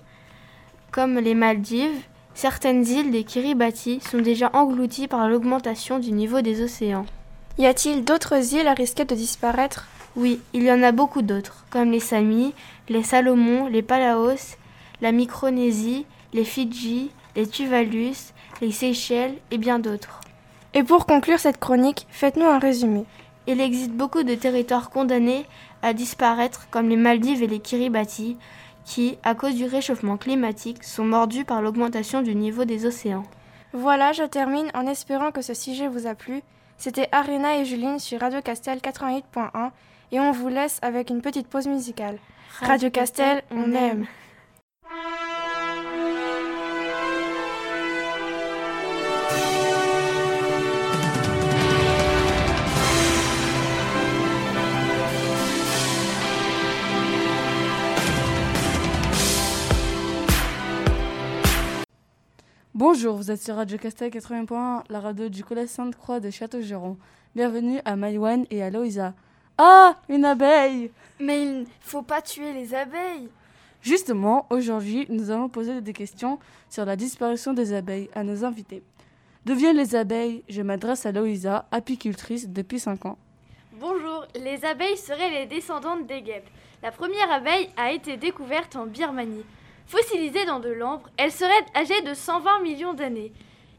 comme 0.92 1.20
les 1.20 1.36
Maldives. 1.36 2.02
Certaines 2.34 2.86
îles 2.86 3.12
des 3.12 3.24
Kiribati 3.24 4.00
sont 4.02 4.20
déjà 4.20 4.50
englouties 4.54 5.08
par 5.08 5.28
l'augmentation 5.30 6.00
du 6.00 6.12
niveau 6.12 6.42
des 6.42 6.62
océans. 6.62 7.06
Y 7.58 7.66
a-t-il 7.66 8.04
d'autres 8.04 8.54
îles 8.54 8.68
à 8.68 8.74
risquer 8.74 9.06
de 9.06 9.16
disparaître? 9.16 9.88
Oui, 10.16 10.42
il 10.54 10.64
y 10.64 10.72
en 10.72 10.84
a 10.84 10.92
beaucoup 10.92 11.22
d'autres, 11.22 11.66
comme 11.70 11.92
les 11.92 12.00
Samis, 12.00 12.54
les 12.90 13.04
Salomon, 13.04 13.68
les 13.68 13.82
Palaos, 13.82 14.58
la 15.02 15.12
Micronésie, 15.12 16.06
les 16.34 16.46
Fidji, 16.46 17.12
les 17.36 17.48
Tuvalus, 17.48 18.34
les 18.62 18.72
Seychelles 18.72 19.36
et 19.52 19.58
bien 19.58 19.80
d'autres. 19.80 20.22
Et 20.74 20.84
pour 20.84 21.06
conclure 21.06 21.40
cette 21.40 21.60
chronique, 21.60 22.08
faites-nous 22.10 22.46
un 22.46 22.60
résumé. 22.60 23.06
Il 23.48 23.62
existe 23.62 23.92
beaucoup 23.92 24.24
de 24.24 24.36
territoires 24.36 24.90
condamnés 24.90 25.46
à 25.82 25.94
disparaître, 25.94 26.68
comme 26.72 26.90
les 26.90 26.98
Maldives 26.98 27.44
et 27.44 27.48
les 27.48 27.60
Kiribati, 27.60 28.38
qui, 28.86 29.18
à 29.24 29.36
cause 29.36 29.56
du 29.56 29.66
réchauffement 29.66 30.18
climatique, 30.18 30.84
sont 30.84 31.06
mordus 31.06 31.46
par 31.46 31.62
l'augmentation 31.62 32.22
du 32.22 32.36
niveau 32.36 32.66
des 32.66 32.86
océans. 32.86 33.24
Voilà, 33.74 34.14
je 34.14 34.24
termine 34.24 34.72
en 34.74 34.88
espérant 34.88 35.32
que 35.32 35.42
ce 35.42 35.54
sujet 35.54 35.88
vous 35.88 36.08
a 36.08 36.16
plu. 36.16 36.42
C'était 36.78 37.10
Arena 37.12 37.58
et 37.58 37.66
Juline 37.66 38.00
sur 38.00 38.20
Radio 38.20 38.42
Castel 38.42 38.80
88.1 38.80 39.72
et 40.12 40.20
on 40.20 40.32
vous 40.32 40.50
laisse 40.50 40.80
avec 40.82 41.10
une 41.10 41.22
petite 41.22 41.48
pause 41.48 41.68
musicale. 41.68 42.18
Radio, 42.62 42.90
Castel, 42.90 43.44
on 43.52 43.74
aime. 43.74 44.06
Bonjour, 62.78 63.16
vous 63.16 63.32
êtes 63.32 63.42
sur 63.42 63.56
Radio 63.56 63.78
Castel 63.78 64.12
80.1, 64.12 64.84
la 64.90 65.00
radio 65.00 65.30
du 65.30 65.46
Collège 65.46 65.70
Sainte-Croix 65.70 66.20
de 66.20 66.30
Château-Giron. 66.30 66.98
Bienvenue 67.34 67.80
à 67.86 67.96
Maïwan 67.96 68.46
et 68.52 68.62
à 68.62 68.70
Loïsa. 68.70 69.14
Ah, 69.58 69.96
une 70.10 70.26
abeille 70.26 70.92
Mais 71.22 71.42
il 71.42 71.60
ne 71.62 71.66
faut 71.80 72.02
pas 72.02 72.22
tuer 72.22 72.52
les 72.52 72.76
abeilles 72.76 73.30
Justement, 73.82 74.46
aujourd'hui, 74.50 75.06
nous 75.08 75.32
allons 75.32 75.48
poser 75.48 75.80
des 75.80 75.94
questions 75.94 76.38
sur 76.70 76.84
la 76.84 76.98
disparition 76.98 77.54
des 77.54 77.72
abeilles 77.72 78.10
à 78.14 78.26
nos 78.26 78.44
invités. 78.44 78.84
D'où 79.46 79.56
viennent 79.56 79.78
les 79.78 79.96
abeilles? 79.96 80.44
Je 80.50 80.62
m'adresse 80.62 81.06
à 81.06 81.14
Loïsa, 81.14 81.68
apicultrice 81.72 82.50
depuis 82.50 82.80
5 82.80 83.06
ans. 83.06 83.18
Bonjour, 83.80 84.26
les 84.36 84.66
abeilles 84.66 84.98
seraient 84.98 85.32
les 85.32 85.46
descendantes 85.46 86.08
des 86.08 86.22
guêpes. 86.22 86.50
La 86.84 86.92
première 86.92 87.32
abeille 87.32 87.70
a 87.78 87.94
été 87.94 88.18
découverte 88.18 88.76
en 88.76 88.86
Birmanie. 88.86 89.46
Fossilisée 89.88 90.46
dans 90.46 90.60
de 90.60 90.70
l'ambre, 90.70 91.10
elle 91.18 91.32
serait 91.32 91.52
âgée 91.76 92.02
de 92.02 92.14
120 92.14 92.60
millions 92.62 92.94
d'années. 92.94 93.32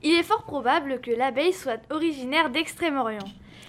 Il 0.02 0.12
est 0.12 0.22
fort 0.22 0.44
probable 0.44 1.00
que 1.00 1.10
l'abeille 1.10 1.52
soit 1.52 1.80
originaire 1.90 2.50
d'Extrême-Orient. 2.50 3.26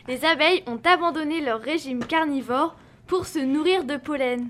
Les 0.07 0.23
abeilles 0.23 0.63
ont 0.67 0.79
abandonné 0.85 1.41
leur 1.41 1.59
régime 1.59 2.05
carnivore 2.05 2.75
pour 3.07 3.25
se 3.25 3.39
nourrir 3.39 3.85
de 3.85 3.97
pollen. 3.97 4.49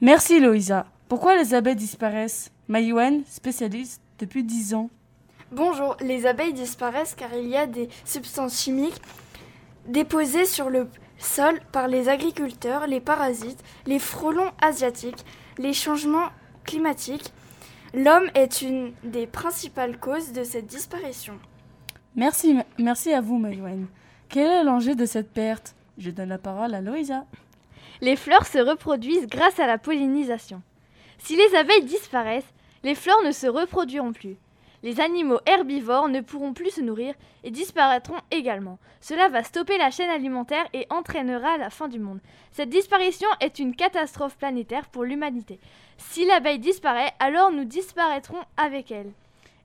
Merci 0.00 0.38
Loïsa. 0.38 0.86
Pourquoi 1.08 1.36
les 1.36 1.54
abeilles 1.54 1.76
disparaissent? 1.76 2.50
Maïwen, 2.68 3.24
spécialiste 3.26 4.00
depuis 4.18 4.44
10 4.44 4.74
ans. 4.74 4.90
Bonjour, 5.50 5.96
les 6.00 6.26
abeilles 6.26 6.52
disparaissent 6.52 7.14
car 7.14 7.34
il 7.34 7.48
y 7.48 7.56
a 7.56 7.66
des 7.66 7.88
substances 8.04 8.62
chimiques 8.62 9.00
déposées 9.86 10.46
sur 10.46 10.70
le 10.70 10.88
sol 11.18 11.60
par 11.72 11.88
les 11.88 12.08
agriculteurs, 12.08 12.86
les 12.86 13.00
parasites, 13.00 13.62
les 13.86 13.98
frelons 13.98 14.50
asiatiques, 14.60 15.24
les 15.58 15.72
changements 15.72 16.30
climatique, 16.64 17.32
l'homme 17.92 18.30
est 18.34 18.62
une 18.62 18.92
des 19.04 19.26
principales 19.26 19.98
causes 19.98 20.32
de 20.32 20.42
cette 20.42 20.66
disparition. 20.66 21.38
Merci, 22.16 22.56
merci 22.78 23.12
à 23.12 23.20
vous, 23.20 23.38
Maïwen. 23.38 23.86
Quel 24.28 24.50
est 24.50 24.64
l'enjeu 24.64 24.94
de 24.94 25.06
cette 25.06 25.32
perte? 25.32 25.74
Je 25.98 26.10
donne 26.10 26.30
la 26.30 26.38
parole 26.38 26.74
à 26.74 26.80
Loïsa. 26.80 27.24
Les 28.00 28.16
fleurs 28.16 28.46
se 28.46 28.58
reproduisent 28.58 29.28
grâce 29.28 29.60
à 29.60 29.66
la 29.66 29.78
pollinisation. 29.78 30.62
Si 31.18 31.36
les 31.36 31.56
abeilles 31.56 31.84
disparaissent, 31.84 32.52
les 32.82 32.94
fleurs 32.94 33.22
ne 33.24 33.32
se 33.32 33.46
reproduiront 33.46 34.12
plus. 34.12 34.36
Les 34.84 35.00
animaux 35.00 35.38
herbivores 35.46 36.10
ne 36.10 36.20
pourront 36.20 36.52
plus 36.52 36.72
se 36.72 36.82
nourrir 36.82 37.14
et 37.42 37.50
disparaîtront 37.50 38.18
également. 38.30 38.78
Cela 39.00 39.30
va 39.30 39.42
stopper 39.42 39.78
la 39.78 39.90
chaîne 39.90 40.10
alimentaire 40.10 40.66
et 40.74 40.86
entraînera 40.90 41.56
la 41.56 41.70
fin 41.70 41.88
du 41.88 41.98
monde. 41.98 42.18
Cette 42.52 42.68
disparition 42.68 43.26
est 43.40 43.58
une 43.58 43.74
catastrophe 43.74 44.36
planétaire 44.36 44.90
pour 44.90 45.04
l'humanité. 45.04 45.58
Si 45.96 46.26
l'abeille 46.26 46.58
disparaît, 46.58 47.14
alors 47.18 47.50
nous 47.50 47.64
disparaîtrons 47.64 48.42
avec 48.58 48.92
elle. 48.92 49.10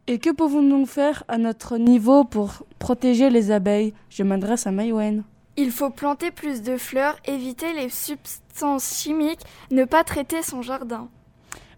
Et 0.08 0.20
que 0.20 0.30
pouvons-nous 0.30 0.86
faire 0.86 1.26
à 1.28 1.38
notre 1.38 1.78
niveau 1.78 2.24
pour 2.24 2.64
protéger 2.80 3.30
les 3.30 3.52
abeilles? 3.52 3.94
Je 4.10 4.24
m'adresse 4.24 4.68
à 4.68 4.72
Maïwen. 4.72 5.26
Il 5.58 5.72
faut 5.72 5.90
planter 5.90 6.32
plus 6.32 6.62
de 6.62 6.78
fleurs, 6.78 7.18
éviter 7.26 7.74
les 7.74 7.90
substances 7.90 9.02
chimiques, 9.02 9.42
ne 9.70 9.84
pas 9.84 10.06
traiter 10.06 10.44
son 10.44 10.62
jardin. 10.62 11.10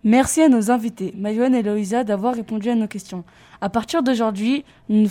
Merci 0.03 0.41
à 0.41 0.49
nos 0.49 0.71
invités, 0.71 1.13
Maïwen 1.15 1.53
et 1.53 1.61
Loïsa, 1.61 2.03
d'avoir 2.03 2.33
répondu 2.33 2.69
à 2.69 2.75
nos 2.75 2.87
questions. 2.87 3.23
À 3.61 3.69
partir 3.69 4.01
d'aujourd'hui, 4.01 4.65
nous, 4.89 5.07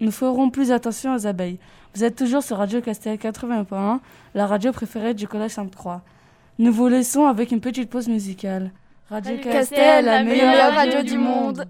nous 0.00 0.10
ferons, 0.10 0.50
plus 0.50 0.72
attention 0.72 1.14
aux 1.14 1.26
abeilles. 1.26 1.58
Vous 1.94 2.02
êtes 2.02 2.16
toujours 2.16 2.42
sur 2.42 2.56
Radio 2.56 2.80
Castel 2.80 3.18
80.1, 3.18 3.98
la 4.34 4.46
radio 4.46 4.72
préférée 4.72 5.12
du 5.12 5.28
Collège 5.28 5.50
Sainte-Croix. 5.50 6.00
Nous 6.58 6.72
vous 6.72 6.88
laissons 6.88 7.26
avec 7.26 7.52
une 7.52 7.60
petite 7.60 7.90
pause 7.90 8.08
musicale. 8.08 8.70
Radio, 9.10 9.36
Castel, 9.42 10.06
la 10.06 10.22
meilleure 10.22 10.74
radio 10.74 11.02
du 11.02 11.18
monde. 11.18 11.66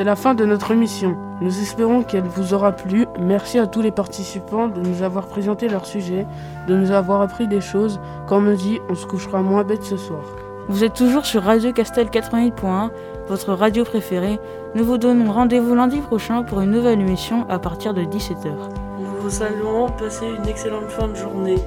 C'est 0.00 0.04
la 0.04 0.16
fin 0.16 0.34
de 0.34 0.46
notre 0.46 0.70
émission. 0.70 1.14
Nous 1.42 1.60
espérons 1.60 2.02
qu'elle 2.02 2.24
vous 2.24 2.54
aura 2.54 2.72
plu. 2.72 3.04
Merci 3.18 3.58
à 3.58 3.66
tous 3.66 3.82
les 3.82 3.90
participants 3.90 4.66
de 4.66 4.80
nous 4.80 5.02
avoir 5.02 5.26
présenté 5.26 5.68
leur 5.68 5.84
sujet, 5.84 6.26
de 6.66 6.74
nous 6.74 6.90
avoir 6.90 7.20
appris 7.20 7.46
des 7.46 7.60
choses. 7.60 8.00
Comme 8.26 8.48
on 8.48 8.54
dit, 8.54 8.78
on 8.88 8.94
se 8.94 9.04
couchera 9.04 9.42
moins 9.42 9.62
bête 9.62 9.82
ce 9.82 9.98
soir. 9.98 10.22
Vous 10.70 10.84
êtes 10.84 10.94
toujours 10.94 11.26
sur 11.26 11.42
Radio 11.42 11.74
Castel 11.74 12.06
88.1, 12.06 12.88
votre 13.28 13.52
radio 13.52 13.84
préférée. 13.84 14.40
Nous 14.74 14.84
vous 14.86 14.96
donnons 14.96 15.30
rendez-vous 15.30 15.74
lundi 15.74 15.98
prochain 15.98 16.44
pour 16.44 16.62
une 16.62 16.70
nouvelle 16.70 16.98
émission 16.98 17.44
à 17.50 17.58
partir 17.58 17.92
de 17.92 18.00
17h. 18.00 18.54
Nous 19.00 19.20
vous 19.20 19.28
saluons, 19.28 19.90
passez 19.98 20.24
une 20.24 20.48
excellente 20.48 20.88
fin 20.88 21.08
de 21.08 21.14
journée. 21.14 21.58